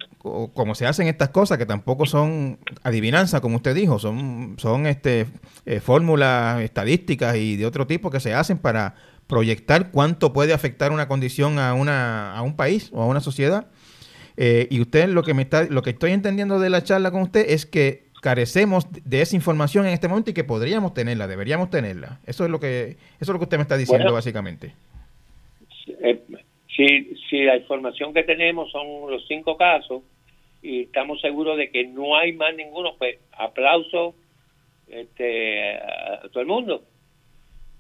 como 0.55 0.74
se 0.74 0.87
hacen 0.87 1.07
estas 1.07 1.29
cosas 1.29 1.59
que 1.59 1.66
tampoco 1.66 2.07
son 2.07 2.59
adivinanza, 2.83 3.42
como 3.42 3.57
usted 3.57 3.74
dijo, 3.74 3.98
son, 3.98 4.55
son 4.59 4.87
este, 4.87 5.27
eh, 5.66 5.81
fórmulas 5.81 6.62
estadísticas 6.62 7.37
y 7.37 7.57
de 7.57 7.66
otro 7.66 7.87
tipo 7.87 8.11
que 8.11 8.20
se 8.20 8.33
hacen 8.33 8.57
para 8.57 8.94
proyectar 9.27 9.90
cuánto 9.90 10.33
puede 10.33 10.55
afectar 10.55 10.92
una 10.92 11.09
condición 11.09 11.59
a, 11.59 11.74
una, 11.74 12.35
a 12.35 12.40
un 12.40 12.57
país 12.57 12.88
o 12.92 13.03
a 13.03 13.07
una 13.07 13.20
sociedad. 13.20 13.66
Eh, 14.37 14.66
y 14.70 14.81
usted 14.81 15.09
lo 15.09 15.23
que 15.23 15.35
me 15.35 15.42
está, 15.42 15.64
lo 15.64 15.83
que 15.83 15.90
estoy 15.90 16.12
entendiendo 16.12 16.59
de 16.59 16.70
la 16.70 16.83
charla 16.83 17.11
con 17.11 17.23
usted 17.23 17.44
es 17.49 17.66
que 17.66 18.05
carecemos 18.20 18.87
de 18.90 19.20
esa 19.20 19.37
información 19.37 19.87
en 19.87 19.92
este 19.92 20.09
momento 20.09 20.31
y 20.31 20.35
que 20.35 20.44
podríamos 20.44 20.94
tenerla, 20.94 21.27
deberíamos 21.27 21.70
tenerla. 21.70 22.20
Eso 22.27 22.44
es 22.44 22.51
lo 22.51 22.59
que, 22.59 22.97
eso 23.20 23.20
es 23.20 23.29
lo 23.29 23.38
que 23.38 23.44
usted 23.44 23.59
me 23.59 23.62
está 23.62 23.77
diciendo 23.77 24.12
básicamente. 24.12 24.73
Eh, 26.01 26.20
si, 26.75 27.16
si 27.29 27.42
la 27.42 27.57
información 27.57 28.14
que 28.14 28.23
tenemos 28.25 28.73
son 28.73 29.11
los 29.11 29.27
cinco 29.29 29.57
casos, 29.57 30.03
y 30.64 30.85
estamos 30.85 31.20
seguros 31.20 31.59
de 31.59 31.70
que 31.70 31.85
no 31.85 32.16
hay 32.16 32.33
más 32.33 32.57
ninguno, 32.57 32.94
pues 32.97 33.18
aplauso 33.33 34.14
este, 34.88 35.77
a, 35.77 36.23
todo 36.33 36.40
el 36.40 36.47
mundo. 36.47 36.83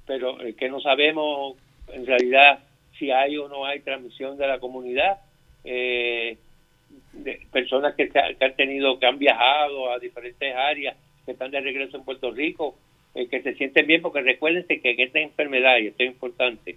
Pero 0.06 0.38
es 0.42 0.54
que 0.54 0.68
no 0.68 0.80
sabemos 0.80 1.56
en 1.90 2.04
realidad 2.04 2.58
si 2.98 3.10
hay 3.10 3.38
o 3.38 3.48
no 3.48 3.64
hay 3.64 3.80
transmisión 3.80 4.36
de 4.36 4.46
la 4.46 4.60
comunidad. 4.60 5.18
Eh, 5.64 6.36
personas 7.54 7.94
que, 7.94 8.10
que, 8.10 8.18
han 8.18 8.56
tenido, 8.56 8.98
que 8.98 9.06
han 9.06 9.18
viajado 9.18 9.90
a 9.90 9.98
diferentes 9.98 10.54
áreas, 10.54 10.96
que 11.24 11.32
están 11.32 11.50
de 11.50 11.60
regreso 11.60 11.96
en 11.96 12.04
Puerto 12.04 12.30
Rico, 12.30 12.76
eh, 13.14 13.28
que 13.28 13.40
se 13.40 13.54
sienten 13.54 13.86
bien, 13.86 14.02
porque 14.02 14.20
recuérdense 14.20 14.80
que 14.80 14.90
en 14.90 15.00
esta 15.00 15.20
enfermedad, 15.20 15.78
y 15.78 15.86
esto 15.86 16.02
es 16.02 16.10
importante, 16.10 16.76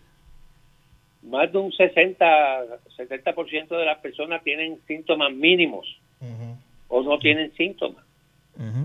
más 1.23 1.51
de 1.51 1.57
un 1.57 1.73
60, 1.73 2.63
70% 2.95 3.67
de 3.67 3.85
las 3.85 3.97
personas 3.97 4.43
tienen 4.43 4.79
síntomas 4.87 5.33
mínimos 5.33 5.85
o 6.87 7.01
no 7.01 7.19
tienen 7.19 7.51
síntomas. 7.55 8.05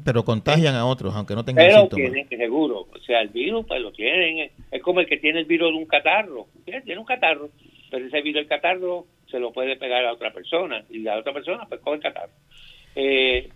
Pero 0.04 0.24
contagian 0.24 0.74
a 0.74 0.84
otros, 0.84 1.14
aunque 1.14 1.34
no 1.34 1.44
tengan 1.44 1.64
síntomas. 1.64 1.88
Pero 1.90 2.12
tienen, 2.12 2.28
seguro. 2.28 2.88
O 2.92 2.98
sea, 3.06 3.20
el 3.20 3.28
virus, 3.28 3.64
pues 3.66 3.80
lo 3.80 3.92
tienen. 3.92 4.50
Es 4.70 4.82
como 4.82 5.00
el 5.00 5.06
que 5.06 5.16
tiene 5.16 5.40
el 5.40 5.46
virus 5.46 5.72
de 5.72 5.78
un 5.78 5.86
catarro. 5.86 6.46
Tiene 6.64 6.98
un 6.98 7.06
catarro, 7.06 7.48
pero 7.90 8.06
ese 8.06 8.20
virus 8.20 8.40
del 8.40 8.48
catarro 8.48 9.06
se 9.32 9.40
lo 9.40 9.52
puede 9.52 9.76
pegar 9.76 10.04
a 10.04 10.12
otra 10.12 10.32
persona. 10.32 10.84
Y 10.90 11.00
la 11.00 11.18
otra 11.18 11.32
persona, 11.32 11.66
pues 11.68 11.80
coge 11.80 11.96
el 11.96 12.02
catarro. 12.02 12.32
Eh, 12.94 13.48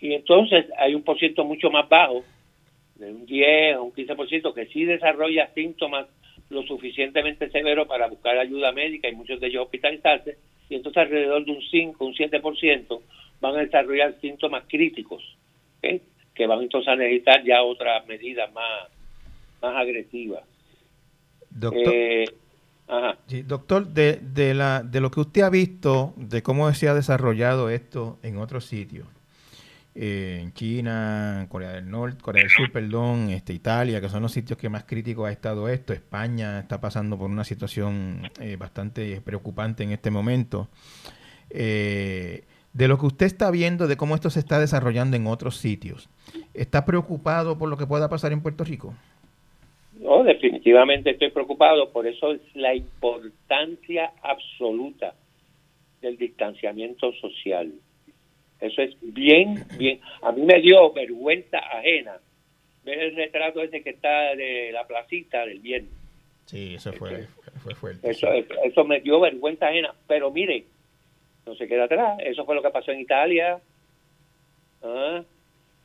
y 0.00 0.12
entonces 0.14 0.66
hay 0.78 0.94
un 0.94 1.02
por 1.02 1.18
ciento 1.18 1.44
mucho 1.44 1.70
más 1.70 1.88
bajo, 1.88 2.22
de 2.96 3.10
un 3.10 3.26
10 3.26 3.76
o 3.78 3.84
un 3.84 3.92
15%, 3.92 4.54
que 4.54 4.66
sí 4.66 4.84
desarrolla 4.84 5.52
síntomas 5.54 6.06
lo 6.50 6.62
suficientemente 6.64 7.50
severo 7.50 7.86
para 7.86 8.08
buscar 8.08 8.38
ayuda 8.38 8.72
médica 8.72 9.08
y 9.08 9.14
muchos 9.14 9.40
de 9.40 9.48
ellos 9.48 9.64
hospitalizarse, 9.64 10.36
y 10.68 10.74
entonces 10.74 11.02
alrededor 11.02 11.44
de 11.44 11.52
un 11.52 11.62
5, 11.62 12.04
un 12.04 12.14
7% 12.14 13.00
van 13.40 13.56
a 13.56 13.60
desarrollar 13.60 14.14
síntomas 14.20 14.64
críticos, 14.68 15.22
que 15.80 16.46
van 16.46 16.62
entonces 16.62 16.88
a 16.88 16.96
necesitar 16.96 17.42
ya 17.44 17.62
otras 17.62 18.06
medidas 18.06 18.52
más, 18.52 18.88
más 19.60 19.76
agresivas. 19.76 20.44
Doctor, 21.50 21.94
eh, 21.94 22.24
doctor 23.46 23.88
de, 23.88 24.20
de, 24.22 24.54
la, 24.54 24.82
de 24.82 25.00
lo 25.00 25.10
que 25.10 25.20
usted 25.20 25.42
ha 25.42 25.50
visto, 25.50 26.14
de 26.16 26.42
cómo 26.42 26.72
se 26.74 26.88
ha 26.88 26.94
desarrollado 26.94 27.70
esto 27.70 28.18
en 28.22 28.38
otros 28.38 28.66
sitios, 28.66 29.06
en 29.94 30.52
China, 30.54 31.46
Corea 31.48 31.72
del 31.72 31.90
Norte, 31.90 32.22
Corea 32.22 32.42
del 32.42 32.50
Sur, 32.50 32.72
perdón, 32.72 33.30
este, 33.30 33.52
Italia, 33.52 34.00
que 34.00 34.08
son 34.08 34.22
los 34.22 34.32
sitios 34.32 34.58
que 34.58 34.68
más 34.68 34.84
críticos 34.84 35.28
ha 35.28 35.32
estado 35.32 35.68
esto. 35.68 35.92
España 35.92 36.60
está 36.60 36.80
pasando 36.80 37.18
por 37.18 37.30
una 37.30 37.44
situación 37.44 38.30
eh, 38.40 38.56
bastante 38.56 39.20
preocupante 39.20 39.82
en 39.82 39.92
este 39.92 40.10
momento. 40.10 40.68
Eh, 41.50 42.44
de 42.72 42.88
lo 42.88 42.98
que 42.98 43.06
usted 43.06 43.26
está 43.26 43.50
viendo, 43.50 43.86
de 43.86 43.98
cómo 43.98 44.14
esto 44.14 44.30
se 44.30 44.40
está 44.40 44.58
desarrollando 44.58 45.16
en 45.16 45.26
otros 45.26 45.58
sitios, 45.58 46.08
¿está 46.54 46.86
preocupado 46.86 47.58
por 47.58 47.68
lo 47.68 47.76
que 47.76 47.86
pueda 47.86 48.08
pasar 48.08 48.32
en 48.32 48.40
Puerto 48.40 48.64
Rico? 48.64 48.94
No, 50.02 50.24
definitivamente 50.24 51.10
estoy 51.10 51.30
preocupado. 51.30 51.90
Por 51.90 52.06
eso 52.06 52.32
es 52.32 52.40
la 52.54 52.74
importancia 52.74 54.12
absoluta 54.22 55.14
del 56.00 56.18
distanciamiento 56.18 57.12
social 57.14 57.72
eso 58.62 58.80
es 58.80 58.94
bien, 59.00 59.64
bien. 59.76 60.00
A 60.22 60.30
mí 60.30 60.42
me 60.42 60.60
dio 60.60 60.92
vergüenza 60.92 61.58
ajena 61.58 62.18
ver 62.84 63.00
el 63.00 63.16
retrato 63.16 63.60
ese 63.60 63.82
que 63.82 63.90
está 63.90 64.36
de 64.36 64.70
la 64.72 64.86
placita 64.86 65.44
del 65.44 65.58
viernes. 65.58 65.90
Sí, 66.46 66.74
eso 66.76 66.92
fue, 66.92 67.26
fue 67.62 67.74
fuerte. 67.74 68.08
Eso, 68.08 68.28
eso, 68.32 68.84
me 68.84 69.00
dio 69.00 69.18
vergüenza 69.18 69.66
ajena. 69.66 69.92
Pero 70.06 70.30
mire, 70.30 70.64
no 71.44 71.56
se 71.56 71.66
queda 71.66 71.84
atrás. 71.84 72.18
Eso 72.24 72.44
fue 72.44 72.54
lo 72.54 72.62
que 72.62 72.70
pasó 72.70 72.92
en 72.92 73.00
Italia. 73.00 73.60
¿Ah? 74.84 75.22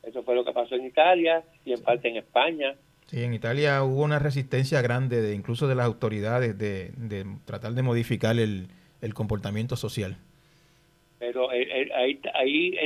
Eso 0.04 0.22
fue 0.22 0.36
lo 0.36 0.44
que 0.44 0.52
pasó 0.52 0.76
en 0.76 0.86
Italia 0.86 1.42
y 1.64 1.72
en 1.72 1.82
parte 1.82 2.08
en 2.08 2.18
España. 2.18 2.76
Sí, 3.08 3.24
en 3.24 3.32
Italia 3.32 3.82
hubo 3.82 4.02
una 4.02 4.18
resistencia 4.18 4.82
grande, 4.82 5.22
de, 5.22 5.34
incluso 5.34 5.66
de 5.66 5.74
las 5.74 5.86
autoridades, 5.86 6.58
de, 6.58 6.90
de 6.96 7.24
tratar 7.46 7.72
de 7.72 7.82
modificar 7.82 8.38
el, 8.38 8.68
comportamiento 9.14 9.76
social 9.76 10.18
pero 11.18 11.50
eh, 11.52 11.62
eh, 11.62 12.20
ahí, 12.34 12.76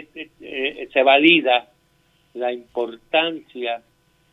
eh, 0.40 0.88
se 0.90 1.02
valida 1.02 1.68
la 2.34 2.50
importancia 2.50 3.82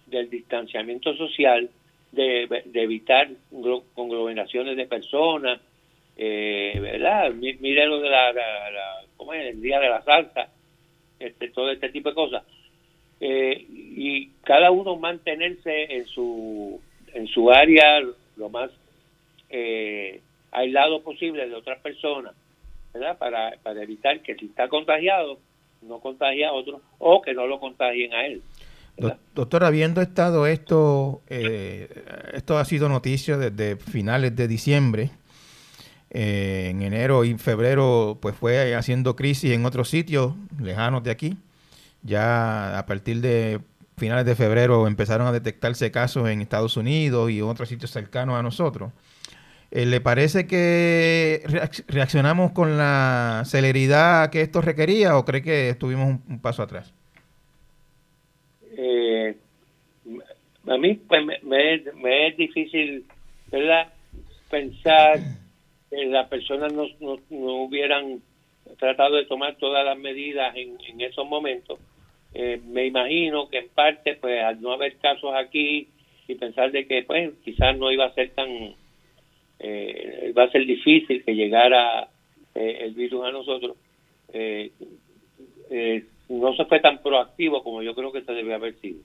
del 0.05 0.29
distanciamiento 0.29 1.13
social, 1.17 1.69
de, 2.11 2.47
evitar 2.73 3.27
conglomeraciones 3.93 4.77
de 4.77 4.85
personas, 4.85 5.59
¿verdad? 6.15 7.31
Mire 7.33 7.85
lo 7.87 7.99
de 7.99 8.09
la, 8.09 8.33
¿cómo 9.17 9.33
es? 9.33 9.53
El 9.53 9.61
día 9.61 9.79
de 9.79 9.89
la 9.89 10.01
salsa, 10.03 10.49
este, 11.19 11.49
todo 11.49 11.69
este 11.71 11.89
tipo 11.89 12.09
de 12.09 12.15
cosas. 12.15 12.43
Uno 14.71 14.95
mantenerse 14.95 15.95
en 15.95 16.05
su, 16.07 16.81
en 17.13 17.27
su 17.27 17.51
área 17.51 18.01
lo 18.35 18.49
más 18.49 18.71
aislado 20.51 21.01
posible 21.01 21.47
de 21.47 21.55
otras 21.55 21.79
personas 21.81 22.35
para, 23.17 23.51
para 23.63 23.83
evitar 23.83 24.21
que 24.21 24.35
si 24.35 24.45
está 24.45 24.67
contagiado, 24.67 25.39
no 25.81 25.99
contagie 25.99 26.45
a 26.45 26.53
otro 26.53 26.81
o 26.97 27.21
que 27.21 27.33
no 27.33 27.47
lo 27.47 27.59
contagien 27.59 28.13
a 28.13 28.25
él. 28.25 28.41
Doctor, 29.33 29.63
habiendo 29.63 30.01
estado 30.01 30.45
esto, 30.45 31.21
eh, 31.29 31.87
esto 32.33 32.57
ha 32.57 32.65
sido 32.65 32.89
noticia 32.89 33.37
desde 33.37 33.77
finales 33.77 34.35
de 34.35 34.47
diciembre. 34.47 35.11
Eh, 36.09 36.69
en 36.71 36.81
enero 36.81 37.23
y 37.23 37.37
febrero, 37.37 38.17
pues 38.21 38.35
fue 38.35 38.75
haciendo 38.75 39.15
crisis 39.15 39.51
en 39.51 39.65
otros 39.65 39.89
sitios 39.89 40.33
lejanos 40.59 41.03
de 41.03 41.11
aquí. 41.11 41.37
Ya 42.01 42.77
a 42.77 42.85
partir 42.85 43.21
de 43.21 43.59
finales 43.99 44.25
de 44.25 44.35
febrero 44.35 44.87
empezaron 44.87 45.27
a 45.27 45.31
detectarse 45.31 45.91
casos 45.91 46.29
en 46.29 46.41
Estados 46.41 46.77
Unidos 46.77 47.29
y 47.29 47.41
otros 47.41 47.69
sitios 47.69 47.91
cercanos 47.91 48.35
a 48.35 48.43
nosotros. 48.43 48.91
Eh, 49.71 49.85
¿Le 49.85 50.01
parece 50.01 50.47
que 50.47 51.43
reaccionamos 51.87 52.51
con 52.51 52.77
la 52.77 53.43
celeridad 53.45 54.31
que 54.31 54.41
esto 54.41 54.61
requería 54.61 55.17
o 55.17 55.25
cree 55.25 55.43
que 55.43 55.69
estuvimos 55.69 56.19
un, 56.27 56.41
paso 56.41 56.63
atrás? 56.63 56.91
Eh, 58.75 59.35
a 60.67 60.77
mí 60.77 60.95
pues, 61.07 61.21
me, 61.43 62.27
es 62.27 62.37
difícil 62.37 63.05
¿verdad? 63.51 63.93
pensar 64.49 65.19
que 65.91 66.05
las 66.07 66.27
personas 66.29 66.73
no, 66.73 66.87
no, 66.99 67.63
hubieran 67.63 68.21
tratado 68.79 69.17
de 69.17 69.25
tomar 69.25 69.55
todas 69.57 69.85
las 69.85 69.97
medidas 69.97 70.55
en 70.55 71.01
esos 71.01 71.27
momentos. 71.27 71.79
Eh, 72.33 72.61
me 72.67 72.85
imagino 72.85 73.49
que 73.49 73.57
en 73.59 73.69
parte, 73.69 74.15
pues 74.15 74.43
al 74.43 74.61
no 74.61 74.71
haber 74.71 74.97
casos 74.97 75.33
aquí 75.35 75.87
y 76.27 76.35
pensar 76.35 76.71
de 76.71 76.85
que 76.85 77.03
pues 77.03 77.33
quizás 77.43 77.77
no 77.77 77.91
iba 77.91 78.05
a 78.05 78.13
ser 78.13 78.29
tan 78.31 78.75
eh, 79.59 80.33
va 80.37 80.43
a 80.43 80.51
ser 80.51 80.65
difícil 80.65 81.23
que 81.25 81.33
llegara 81.33 82.07
eh, 82.55 82.77
el 82.81 82.93
virus 82.93 83.25
a 83.25 83.31
nosotros. 83.31 83.75
Eh, 84.31 84.71
no 86.29 86.55
se 86.55 86.65
fue 86.65 86.79
tan 86.79 87.01
proactivo 87.01 87.63
como 87.63 87.81
yo 87.81 87.95
creo 87.95 88.11
que 88.11 88.21
se 88.21 88.31
debe 88.31 88.53
haber 88.53 88.75
sido. 88.79 88.99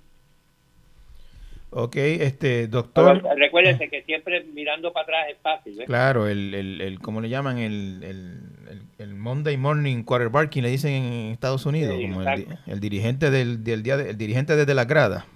Ok, 1.70 1.96
este, 1.96 2.68
doctor. 2.68 3.20
recuérdense 3.36 3.88
que 3.88 4.02
siempre 4.02 4.44
mirando 4.44 4.92
para 4.92 5.02
atrás 5.02 5.26
es 5.30 5.38
fácil. 5.38 5.84
Claro, 5.86 6.28
el, 6.28 6.54
el, 6.54 6.80
el, 6.80 7.00
¿cómo 7.00 7.20
le 7.20 7.28
llaman? 7.28 7.58
El, 7.58 8.04
el 8.04 8.53
el 8.98 9.14
Monday 9.14 9.56
Morning 9.56 10.02
Quarterbacking, 10.02 10.62
le 10.62 10.70
dicen 10.70 10.92
en 10.92 11.32
Estados 11.32 11.66
Unidos, 11.66 11.96
como 12.00 12.22
el, 12.22 12.80
dirigente 12.80 13.30
del, 13.30 13.62
día, 13.64 13.94
el 13.94 14.16
dirigente 14.16 14.56
desde 14.56 14.74
la 14.74 14.84
grada. 14.84 15.26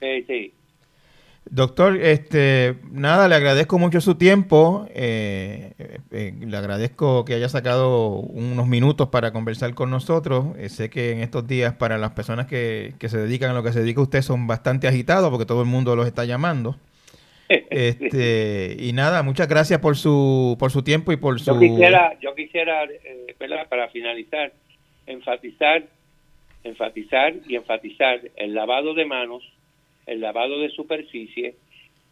Sí, 0.00 0.24
sí. 0.26 0.52
Doctor, 1.50 1.96
este, 1.96 2.76
nada, 2.90 3.26
le 3.26 3.34
agradezco 3.34 3.78
mucho 3.78 4.00
su 4.00 4.16
tiempo. 4.16 4.86
Eh, 4.90 5.72
eh, 6.10 6.34
le 6.38 6.56
agradezco 6.56 7.24
que 7.24 7.34
haya 7.34 7.48
sacado 7.48 8.16
unos 8.16 8.66
minutos 8.66 9.08
para 9.08 9.32
conversar 9.32 9.74
con 9.74 9.90
nosotros. 9.90 10.46
Eh, 10.58 10.68
sé 10.68 10.90
que 10.90 11.12
en 11.12 11.20
estos 11.20 11.46
días 11.46 11.74
para 11.74 11.96
las 11.96 12.10
personas 12.10 12.46
que, 12.46 12.94
que, 12.98 13.08
se 13.08 13.18
dedican 13.18 13.50
a 13.50 13.54
lo 13.54 13.62
que 13.62 13.72
se 13.72 13.80
dedica 13.80 14.02
usted 14.02 14.20
son 14.20 14.46
bastante 14.46 14.88
agitados 14.88 15.30
porque 15.30 15.46
todo 15.46 15.62
el 15.62 15.68
mundo 15.68 15.96
los 15.96 16.06
está 16.06 16.26
llamando. 16.26 16.76
Este, 17.48 18.76
y 18.78 18.92
nada, 18.92 19.22
muchas 19.22 19.48
gracias 19.48 19.80
por 19.80 19.96
su, 19.96 20.56
por 20.58 20.70
su 20.70 20.82
tiempo 20.82 21.12
y 21.12 21.16
por 21.16 21.40
su... 21.40 21.54
Yo 21.54 21.60
quisiera, 21.60 22.18
yo 22.20 22.34
quisiera 22.34 22.86
para 23.68 23.88
finalizar, 23.88 24.52
enfatizar, 25.06 25.84
enfatizar 26.64 27.34
y 27.48 27.56
enfatizar 27.56 28.20
el 28.36 28.54
lavado 28.54 28.94
de 28.94 29.06
manos 29.06 29.42
el 30.08 30.20
lavado 30.20 30.58
de 30.60 30.70
superficie, 30.70 31.54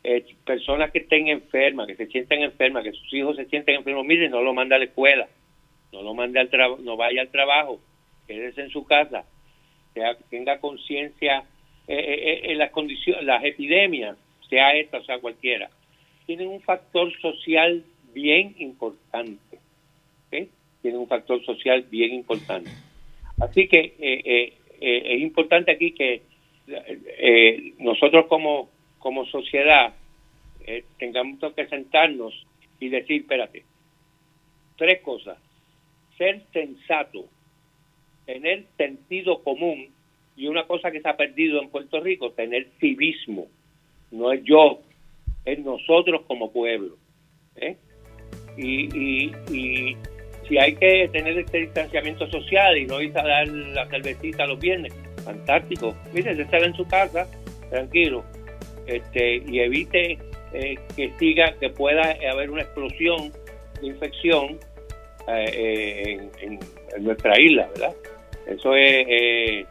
eh, 0.05 0.24
personas 0.45 0.91
que 0.91 0.99
estén 0.99 1.28
enfermas, 1.28 1.87
que 1.87 1.97
se 1.97 2.07
sienten 2.07 2.43
enfermas, 2.43 2.84
que 2.84 2.93
sus 2.93 3.12
hijos 3.14 3.37
se 3.37 3.47
sienten 3.47 3.76
enfermos, 3.76 4.05
miren, 4.05 4.30
no 4.30 4.43
lo 4.43 4.53
manda 4.53 4.76
a 4.76 4.78
la 4.78 4.84
escuela, 4.84 5.26
no 5.93 6.03
lo 6.03 6.12
mande 6.12 6.39
al 6.39 6.51
trabajo, 6.51 6.78
no 6.82 6.97
vaya 6.97 7.22
al 7.22 7.30
trabajo, 7.30 7.80
quédese 8.26 8.61
en 8.61 8.70
su 8.70 8.84
casa, 8.84 9.24
sea, 9.95 10.14
tenga 10.28 10.61
conciencia 10.61 11.45
eh, 11.89 11.97
eh, 11.97 12.53
en 12.53 12.59
las 12.59 12.70
condiciones, 12.70 13.24
las 13.24 13.43
epidemias, 13.45 14.18
sea 14.49 14.74
esta 14.74 15.03
sea 15.05 15.18
cualquiera, 15.18 15.70
tienen 16.26 16.49
un 16.49 16.61
factor 16.61 17.12
social 17.20 17.84
bien 18.12 18.55
importante, 18.59 19.59
tienen 20.82 21.01
un 21.01 21.09
factor 21.09 21.44
social 21.44 21.82
bien 21.90 22.14
importante. 22.14 22.70
Así 23.40 23.68
que 23.68 23.94
es 24.80 25.20
importante 25.20 25.72
aquí 25.72 25.92
que 25.92 26.22
eh, 26.68 27.74
nosotros 27.78 28.26
como, 28.26 28.68
como 28.99 29.24
sociedad 29.26 29.94
eh, 30.66 30.84
tengamos 30.99 31.38
que 31.55 31.66
sentarnos 31.68 32.34
y 32.80 32.88
decir, 32.88 33.22
espérate, 33.22 33.64
tres 34.76 35.01
cosas. 35.03 35.38
Ser 36.18 36.42
sensato, 36.53 37.26
tener 38.24 38.64
sentido 38.76 39.42
común 39.42 39.90
y 40.36 40.49
una 40.49 40.66
cosa 40.66 40.90
que 40.90 41.01
se 41.01 41.09
ha 41.09 41.16
perdido 41.16 41.62
en 41.62 41.70
Puerto 41.70 42.01
Rico, 42.01 42.32
tener 42.32 42.68
civismo. 42.80 43.47
No 44.11 44.32
es 44.32 44.42
yo, 44.44 44.80
es 45.44 45.59
nosotros 45.61 46.22
como 46.26 46.52
pueblo. 46.52 46.96
¿eh? 47.57 47.76
Y, 48.57 49.32
y, 49.52 49.96
si 50.48 50.59
hay 50.59 50.76
que 50.76 51.09
tener 51.12 51.38
este 51.38 51.59
distanciamiento 51.59 52.30
social 52.30 52.78
y 52.78 52.86
no 52.86 53.00
ir 53.00 53.16
a 53.18 53.22
dar 53.22 53.48
la 53.48 53.86
cervecita 53.88 54.46
los 54.46 54.61
viernes, 54.61 54.92
fantástico. 55.24 55.94
Mire, 56.12 56.40
estar 56.40 56.62
en 56.62 56.74
su 56.74 56.86
casa, 56.86 57.26
tranquilo, 57.68 58.24
este, 58.86 59.42
y 59.46 59.59
evite 59.59 60.18
eh, 60.52 60.76
que 60.94 61.12
siga, 61.18 61.52
que 61.59 61.70
pueda 61.70 62.16
haber 62.30 62.50
una 62.50 62.62
explosión 62.62 63.32
de 63.80 63.88
infección 63.88 64.59
eh, 65.28 65.50
eh, 65.54 66.28
en, 66.40 66.61
nuestra 67.04 67.38
isla, 67.38 67.68
¿verdad? 67.74 67.94
Eso 68.46 68.74
es, 68.74 69.66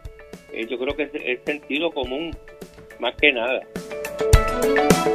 yo 0.70 0.78
creo 0.78 0.96
que 0.96 1.10
es 1.12 1.40
sentido 1.46 1.90
común, 1.92 2.36
más 3.00 3.16
que 3.16 3.32
nada. 3.32 3.62
you 4.76 5.15